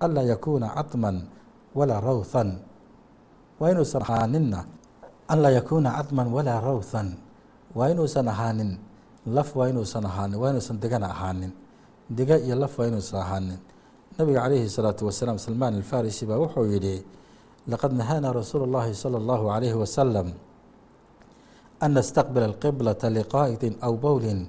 Anlaa 0.00 0.22
yakuuna 0.32 0.68
cadman 0.76 1.16
walaa 1.74 2.00
rawthan. 2.00 2.50
Waa 3.60 3.70
inuusan 3.72 4.02
ahaaninna 4.02 4.60
anlaa 5.32 5.50
yakuuna 5.58 5.90
cadman 5.96 6.28
walaa 6.36 6.60
rawthan. 6.60 7.08
Waa 7.74 7.88
inuusan 7.90 8.28
ahaanin 8.28 8.78
laf 9.26 9.56
waa 9.56 9.68
inuusan 9.72 10.04
ahaanin 10.06 10.36
waa 10.40 10.50
inuusan 10.52 10.76
degana 10.82 11.08
ahaanin. 11.10 11.52
Dega 12.10 12.36
iyo 12.38 12.54
laf 12.62 12.78
waa 12.78 12.86
inuusan 12.86 13.20
ahaanin 13.20 13.58
nabiga 14.19 14.41
calayhi 14.47 14.65
الsalaatu 14.69 15.05
wasalaam 15.09 15.37
salmaan 15.37 15.75
alfarisi 15.81 16.25
baa 16.25 16.39
wuxuu 16.39 16.65
yihi 16.71 17.03
laqad 17.67 17.91
nahaana 17.93 18.33
rasuulu 18.33 18.63
اllahi 18.69 18.93
salى 18.95 19.17
اllahu 19.21 19.45
عalayhi 19.51 19.75
wasalam 19.83 20.27
an 21.83 21.91
nastaqbila 21.97 22.45
اlqiblata 22.51 23.07
liqaa'idin 23.17 23.75
aw 23.81 23.93
bowlin 23.97 24.47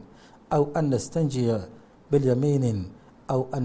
aw 0.50 0.62
an 0.78 0.90
nastanjiya 0.94 1.58
bilyamiinin 2.10 2.86
aw 3.28 3.40
an 3.56 3.64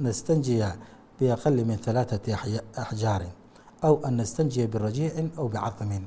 nastanjiya 0.00 0.68
biaqali 1.20 1.62
min 1.68 1.76
ثalaaثati 1.76 2.32
axjaarin 2.84 3.32
aw 3.84 3.94
an 4.04 4.16
nastanjiya 4.16 4.66
birajiicin 4.72 5.28
aw 5.36 5.44
bicadmin 5.48 6.04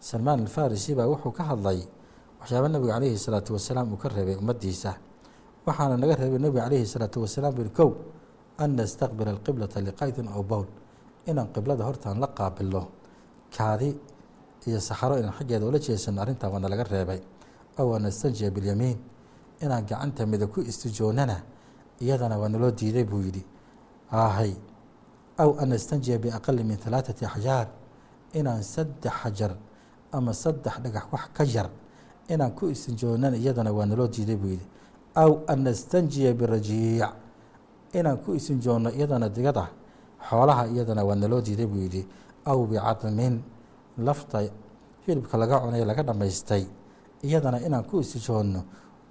salmaan 0.00 0.44
alfarisi 0.44 0.92
baa 0.98 1.08
wuxuu 1.08 1.32
ka 1.32 1.44
hadlay 1.50 1.80
waxyaaba 2.40 2.68
nabiga 2.68 2.92
calayhi 3.00 3.16
salaatu 3.16 3.56
wasalaam 3.56 3.92
uu 3.92 3.96
ka 4.02 4.08
reebay 4.12 4.36
ummaddiisa 4.36 4.92
waxaana 5.67 5.95
naga 6.01 6.15
reebay 6.21 6.39
nebiga 6.43 6.63
calayhi 6.65 6.85
salaatu 6.93 7.17
wasalaam 7.23 7.53
buri 7.57 7.69
kow 7.77 7.89
an 8.63 8.69
nastaqbila 8.79 9.29
alqiblata 9.35 9.77
liqaydin 9.87 10.27
aw 10.35 10.41
bowl 10.51 10.65
inaan 11.29 11.47
qiblada 11.55 11.83
hortaan 11.87 12.17
la 12.23 12.27
qaabilno 12.37 12.81
kaadi 13.55 13.89
iyo 14.67 14.79
saxaro 14.79 15.15
inaan 15.21 15.33
xaggeeda 15.39 15.65
ula 15.69 15.79
jeesano 15.79 16.21
arrintaa 16.23 16.49
waana 16.53 16.67
laga 16.69 16.83
reebay. 16.83 17.19
Aw 17.79 17.87
an 17.95 18.01
nastanjiya 18.03 18.49
bilyamiin. 18.51 18.97
Inaan 19.63 19.85
gacanta 19.89 20.25
mida 20.25 20.47
ku 20.47 20.59
istijoonana 20.61 21.37
iyadana 22.01 22.35
waa 22.41 22.49
naloo 22.49 22.71
diiday 22.71 23.03
buu 23.05 23.21
yidhi. 23.21 23.43
Ahay 24.11 24.51
aw 25.37 25.49
an 25.61 25.69
nastanjiya 25.69 26.17
biaqali 26.19 26.63
min 26.63 26.77
halaaثati 26.85 27.25
axjaar 27.25 27.67
inaan 28.33 28.63
saddex 28.63 29.13
xajar 29.23 29.51
ama 30.11 30.33
saddex 30.33 30.75
dhagax 30.83 31.05
wax 31.13 31.23
ka 31.33 31.43
yar 31.45 31.69
inaan 32.29 32.51
ku 32.57 32.67
istinjoonana 32.67 33.37
iyadana 33.37 33.71
waa 33.71 33.85
naloo 33.85 34.07
diiday 34.07 34.35
buu 34.35 34.49
yidhi 34.55 34.65
aw 35.17 35.31
an 35.49 35.65
nastanjiya 35.65 36.33
birajiic. 36.37 37.09
Inaan 37.97 38.21
ku 38.21 38.37
istinjoonno 38.37 38.93
iyadana 38.93 39.29
digada 39.29 39.65
xoolaha 40.29 40.69
iyadana 40.69 41.01
waa 41.01 41.15
naloo 41.15 41.41
diiday 41.41 41.65
buu 41.65 41.81
yidhi 41.81 42.05
aw 42.45 42.59
bicadmin 42.69 43.41
lafta 43.97 44.45
hilibka 45.05 45.37
laga 45.37 45.59
cunay 45.65 45.81
laga 45.85 46.03
dhammaystay 46.03 46.63
iyadana 47.25 47.57
inaan 47.65 47.83
ku 47.89 47.99
istijoonno 47.99 48.61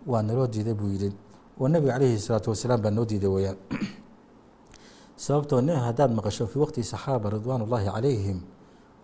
waa 0.06 0.22
naloo 0.22 0.46
diiday 0.46 0.74
buu 0.74 0.92
yidhi. 0.94 1.10
Oo 1.56 1.68
nebiga 1.68 1.96
calayhi 1.96 2.20
salaatu 2.20 2.52
wasalaam 2.52 2.80
baa 2.84 2.90
noo 2.92 3.04
diiday 3.08 3.28
weyaan 3.32 3.56
sababtoo 5.16 5.60
nin 5.64 5.76
haddaad 5.80 6.12
maqasho 6.12 6.46
fii 6.46 6.60
waqti 6.60 6.84
saxaaba 6.84 7.32
ridwaan 7.32 7.64
ullaahi 7.64 7.88
calayhim 7.88 8.38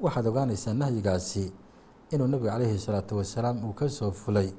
waxaad 0.00 0.26
ogaanaysaa 0.28 0.76
nahyigaasi 0.76 1.48
inuu 2.12 2.28
nebiga 2.28 2.52
calayhi 2.52 2.76
salaatu 2.78 3.16
wasalaam 3.16 3.64
uu 3.64 3.72
ka 3.72 3.88
soo 3.88 4.12
fulay 4.12 4.52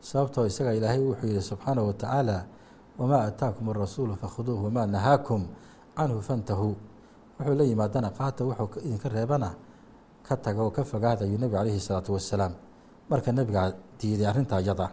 sababtoo 0.00 0.46
isaga 0.46 0.74
ilaahay 0.74 1.00
wuxuu 1.00 1.26
yihi 1.26 1.42
subxaanahu 1.42 1.86
watacaala 1.90 2.44
wamaa 2.98 3.22
aataakum 3.28 3.68
arasuulu 3.70 4.16
fakhuduuh 4.16 4.64
wamaa 4.64 4.86
nahaakum 4.86 5.46
canhu 5.96 6.22
fantahuu 6.22 6.74
wuxuu 7.38 7.54
la 7.54 7.64
yimaadana 7.64 8.10
qaata 8.10 8.44
wuxuu 8.44 8.80
idinka 8.86 9.08
reebana 9.08 9.54
ka 10.26 10.36
taga 10.36 10.62
oo 10.62 10.70
ka 10.70 10.84
fogaada 10.84 11.24
ayuu 11.24 11.38
nebiga 11.38 11.58
calayhi 11.62 11.80
salaatu 11.80 12.12
wasalaam 12.16 12.52
marka 13.10 13.32
nebigaa 13.32 13.72
diiday 14.00 14.26
arrintaa 14.26 14.60
iyada 14.60 14.90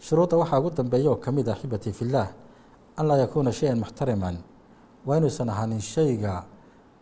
shuruudda 0.00 0.36
waxaa 0.36 0.58
ugu 0.60 0.70
dambeeya 0.70 1.10
oo 1.10 1.16
ka 1.16 1.32
mid 1.32 1.48
ah 1.48 1.56
xibatii 1.56 1.92
fillaah 1.92 2.28
an 2.96 3.04
laa 3.06 3.18
yakuuna 3.24 3.52
shay-an 3.52 3.78
muxtariman 3.78 4.36
waa 5.06 5.16
inuusan 5.18 5.48
ahaanin 5.48 5.80
shayga 5.80 6.44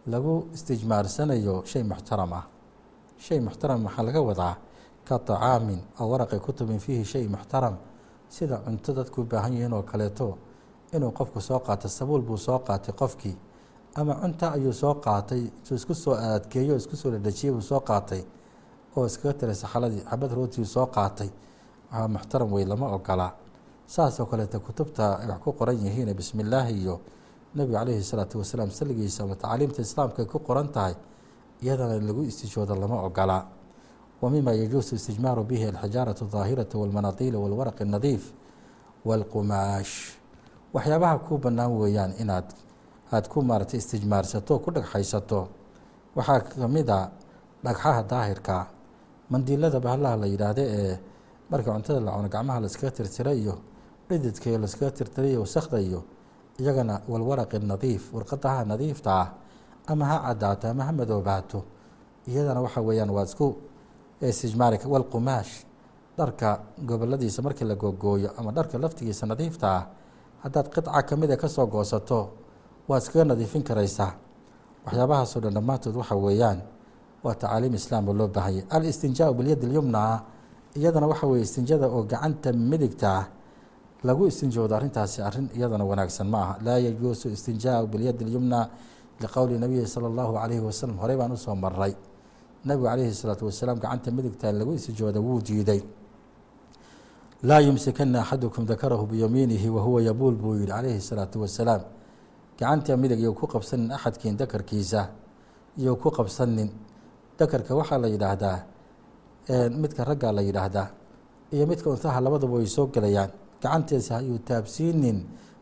lagu 0.06 0.48
istijmaarsanayo 0.54 1.62
shay 1.64 1.82
muxtaram 1.82 2.32
ah. 2.32 2.44
Shay 3.18 3.38
muxtaram 3.40 3.84
waxaa 3.86 4.02
laga 4.02 4.20
wadaa 4.22 4.54
ka 5.08 5.18
طacaamin 5.18 5.80
aw 5.98 6.06
waraqi 6.10 6.38
kutubin 6.38 6.78
fiihi 6.78 7.04
shay 7.04 7.26
muxtaram 7.28 7.76
sida 8.28 8.56
cunto 8.64 8.92
dadku 8.92 9.24
baahan 9.24 9.52
yihiin 9.52 9.72
oo 9.72 9.82
kaleeto. 9.82 10.38
Inuu 10.92 11.10
qofku 11.12 11.40
soo 11.40 11.58
qaato 11.60 11.88
sabuul 11.88 12.22
buu 12.22 12.36
soo 12.36 12.58
qaatay 12.58 12.94
qofkii 12.94 13.36
ama 13.96 14.14
cunta 14.20 14.52
ayuu 14.52 14.72
soo 14.72 14.94
qaatay 15.04 15.40
intuu 15.40 15.74
isku 15.76 15.94
soo 15.94 16.14
adkeeyo 16.14 16.76
isku 16.76 16.96
soo 16.96 17.10
dhadhajiyey 17.10 17.52
buu 17.54 17.60
soo 17.70 17.80
qaatay 17.80 18.22
oo 18.96 19.06
iskaga 19.06 19.34
tiray 19.38 19.54
saxaladii 19.54 20.02
xabad 20.10 20.30
rootiu 20.32 20.64
soo 20.64 20.86
qaatay. 20.86 21.30
Waxaa 21.92 22.08
muxtaram 22.08 22.52
wey 22.52 22.64
lama 22.64 22.86
ogola 22.96 23.32
saasoo 23.86 24.26
kaleeto 24.26 24.60
kutubta 24.60 25.18
ay 25.20 25.26
wax 25.28 25.40
ku 25.44 25.52
qoran 25.52 25.76
yihiin 25.84 26.14
bismi 26.16 26.42
illaahi 26.42 26.72
iyo 26.82 27.00
nebiga 27.54 27.78
calayhi 27.78 28.02
salaatu 28.04 28.38
wasalaam 28.38 28.70
salligiisa 28.70 29.24
ama 29.24 29.34
tacaaliimta 29.36 29.80
islaamka 29.82 30.22
ay 30.22 30.28
ku 30.32 30.38
qoran 30.38 30.68
tahay 30.72 30.94
iyadana 31.62 32.00
lagu 32.00 32.22
istijoodo 32.24 32.74
lama 32.76 32.96
ogola 33.08 33.36
wa 34.22 34.30
mima 34.30 34.52
yajuusu 34.60 34.94
istijmaaru 34.94 35.42
bihi 35.44 35.64
alxijaaratu 35.72 36.24
daahirata 36.34 36.78
walmanaadiila 36.78 37.38
walwaraqi 37.44 37.84
nadiif 37.94 38.24
walqumaash 39.08 39.94
waxyaabaha 40.74 41.18
kuu 41.26 41.38
bannaan 41.44 41.72
weeyaan 41.80 42.12
inaad 42.22 42.46
aada 43.12 43.28
ku 43.28 43.42
maaratay 43.42 43.78
istijmaarsato 43.82 44.58
ku 44.64 44.70
dhagxaysato 44.70 45.40
waxaa 46.16 46.40
ka 46.40 46.68
mid 46.68 46.88
a 46.90 47.10
dhagxaha 47.64 48.02
daahirka 48.10 48.56
mandiilada 49.30 49.80
bahlaha 49.80 50.16
la 50.22 50.26
yidhaahda 50.32 50.62
ee 50.78 50.94
marka 51.50 51.68
cuntada 51.74 52.00
la 52.00 52.10
cuno 52.16 52.28
gacmaha 52.34 52.58
laiskaga 52.64 52.90
tirtira 52.96 53.32
iyo 53.34 53.54
dhididka 54.08 54.46
iyo 54.50 54.58
laiskaga 54.62 54.90
tirtira 54.98 55.26
iyo 55.32 55.40
wasakda 55.44 55.78
iyo 55.80 56.00
iyagana 56.60 56.94
walwaraqi 57.10 57.58
nadiif 57.58 58.02
warqadaha 58.14 58.64
nadiifta 58.70 59.10
ah 59.22 59.28
ama 59.90 60.04
ha 60.10 60.16
cadaato 60.28 60.64
ama 60.72 60.82
ha 60.86 60.92
madoobaato 60.92 61.58
iyadana 62.30 62.60
waxa 62.64 62.80
weeyaan 62.80 63.10
waa 63.16 63.24
isku 63.28 63.46
istijmaari 64.28 64.78
walqumaash 64.94 65.52
dharka 66.18 66.48
goboladiisa 66.88 67.42
markii 67.42 67.64
la 67.64 67.74
googooyo 67.74 68.30
ama 68.38 68.50
dharka 68.52 68.78
laftigiisa 68.78 69.26
nadiifta 69.26 69.66
ah 69.76 69.82
haddaad 70.44 70.66
qidca 70.74 71.02
kamida 71.08 71.36
ka 71.36 71.48
soo 71.48 71.66
goosato 71.66 72.18
waad 72.88 73.02
iskaga 73.02 73.24
nadiifin 73.34 73.62
karaysaa 73.62 74.12
waxyaabahaasoo 74.86 75.40
dhan 75.40 75.54
dhammaantood 75.54 75.96
waxa 75.96 76.14
weeyaan 76.16 76.58
waa 77.24 77.34
tacaaliim 77.34 77.74
islaam 77.74 78.08
oo 78.08 78.14
loo 78.14 78.28
baahanyay 78.28 78.64
alistinjaau 78.70 79.34
bilyad 79.34 79.62
ilyumna 79.62 80.20
iyadana 80.76 81.06
waxa 81.06 81.26
weye 81.26 81.42
istinjada 81.42 81.86
oo 81.86 82.02
gacanta 82.02 82.52
midigta 82.52 83.08
ah 83.18 83.24
lagu 84.02 84.26
istinjoodo 84.26 84.74
arrintaasi 84.76 85.22
arrin 85.22 85.46
iyadana 85.56 85.84
wanaagsan 85.86 86.26
ma 86.26 86.38
aha. 86.42 86.54
Laa 86.66 86.78
yajuusu 86.86 87.28
istinjaau 87.30 87.86
bilyad 87.86 88.18
ilyumna 88.20 88.68
liqowli 89.22 89.58
nabiyi 89.62 89.86
sala 89.86 90.06
allahu 90.10 90.32
calayhi 90.34 90.58
wasalam 90.68 90.96
horey 91.02 91.16
baan 91.16 91.32
u 91.32 91.36
soo 91.38 91.54
maray 91.54 91.94
nabigu 92.64 92.86
calayhi 92.86 93.14
salaatu 93.14 93.44
wasalaam 93.50 93.78
gacanta 93.82 94.10
midigta 94.10 94.52
lagu 94.52 94.72
istijooda 94.78 95.20
wuu 95.20 95.40
diiday 95.46 95.80
laa 97.42 97.60
yumsikana 97.60 98.20
axadukum 98.22 98.66
dakarahu 98.66 99.06
biyamiinihi 99.06 99.68
wahuwa 99.68 100.02
yabuul 100.02 100.34
buu 100.34 100.54
yihi 100.54 100.66
calayhi 100.66 101.00
salaatu 101.00 101.40
wasalaam. 101.42 101.82
Gacanta 102.58 102.96
midig 102.96 103.18
iyo 103.20 103.32
ku 103.34 103.46
qabsanin 103.46 103.90
axadkiin 103.90 104.36
dakarkiisa 104.36 105.10
iyo 105.78 105.96
ku 105.96 106.10
qabsanin 106.10 106.70
dakarka 107.38 107.74
waxaa 107.74 107.98
la 107.98 108.08
yidhaahdaa 108.08 108.58
midka 109.74 110.04
raggaa 110.04 110.32
la 110.32 110.42
yidhaahdaa 110.42 110.88
iyo 111.50 111.66
midka 111.66 111.90
untaha 111.90 112.20
labadaba 112.20 112.54
way 112.62 112.66
soo 112.66 112.86
gelayaan. 112.94 113.30
Gacantiisa 113.62 114.16
ayuu 114.22 114.38
taabsiinin 114.38 115.18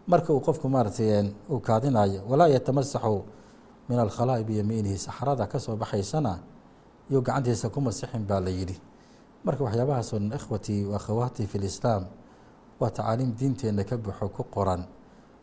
marka 0.07 0.33
uu 0.37 0.41
qofku 0.45 0.69
maaratay 0.69 1.33
uu 1.49 1.61
kaadinayo 1.65 2.21
walaa 2.29 2.49
yatamasaxu 2.53 3.25
min 3.89 3.99
alkhalaa'i 3.99 4.45
biyamiinihi 4.45 4.99
saxarada 4.99 5.47
ka 5.49 5.59
soo 5.59 5.77
baxaysana 5.77 6.39
iyuu 7.11 7.23
gacantiisa 7.23 7.69
ku 7.75 7.81
masixin 7.81 8.25
baa 8.27 8.41
la 8.41 8.51
yidhi. 8.51 8.77
Marka 9.45 9.65
waxyaabahaasoo 9.65 10.19
dhan 10.19 10.33
ikhwatii 10.39 10.85
wa 10.85 10.97
akhawaatii 10.97 11.47
fi 11.47 11.59
lislaam 11.59 12.05
waa 12.81 12.91
tacaaliim 12.91 13.33
diinteenna 13.39 13.85
ka 13.85 13.97
buxo 13.97 14.29
ku 14.29 14.45
qoran. 14.45 14.85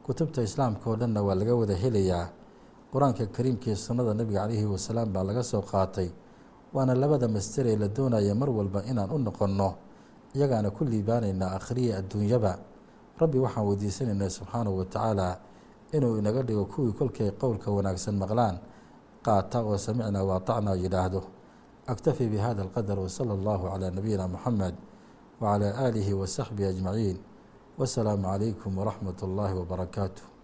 Kutubta 0.06 0.42
islaamka 0.42 0.90
oo 0.90 0.96
dhanna 0.96 1.22
waa 1.22 1.36
laga 1.36 1.56
wada 1.56 1.76
helayaa. 1.76 2.30
Qur'aanka 2.92 3.26
kariimkii 3.36 3.76
sunnada 3.76 4.14
nebiga 4.14 4.42
calayhi 4.48 4.66
wasalaam 4.66 5.12
baa 5.14 5.24
laga 5.24 5.44
soo 5.44 5.62
qaatay. 5.62 6.10
Waana 6.74 6.96
labada 6.96 7.28
master 7.28 7.68
ee 7.68 7.76
la 7.76 7.88
doonaya 7.88 8.36
mar 8.36 8.50
walba 8.50 8.84
inaan 8.88 9.12
u 9.12 9.18
noqonno 9.20 9.70
iyagaana 10.36 10.70
ku 10.72 10.86
liibaanaynaa 10.86 11.52
akhriya 11.58 11.98
adduunyaba. 12.00 12.58
Rabbi 13.20 13.38
waxaan 13.40 13.66
weydiisanaynaa 13.68 14.30
subxaanahu 14.30 14.78
watacaala 14.78 15.38
inuu 15.92 16.18
inaga 16.20 16.42
dhigo 16.44 16.66
kuwii 16.66 16.94
kolkay 16.94 17.32
qowlka 17.32 17.72
wanaagsan 17.72 18.16
maqlaan. 18.16 18.56
Qaata 19.26 19.60
oo 19.68 19.78
samicnaa 19.78 20.24
waatacnaa 20.24 20.76
yidhaahdo 20.76 21.22
aktafi 21.88 22.28
bihada 22.28 22.62
alqadar 22.68 23.00
wsala 23.00 23.32
allahu 23.38 23.64
calaa 23.72 23.92
nabiyina 23.98 24.28
muxamed 24.28 24.76
wacalaa 25.42 25.74
aalihi 25.86 26.14
wasaxbihi 26.22 26.68
ajmaciin 26.74 27.18
wasalaamu 27.80 28.24
calaykum 28.32 28.72
waraxmat 28.78 29.18
اllahi 29.28 29.54
wbarakaatuh 29.62 30.37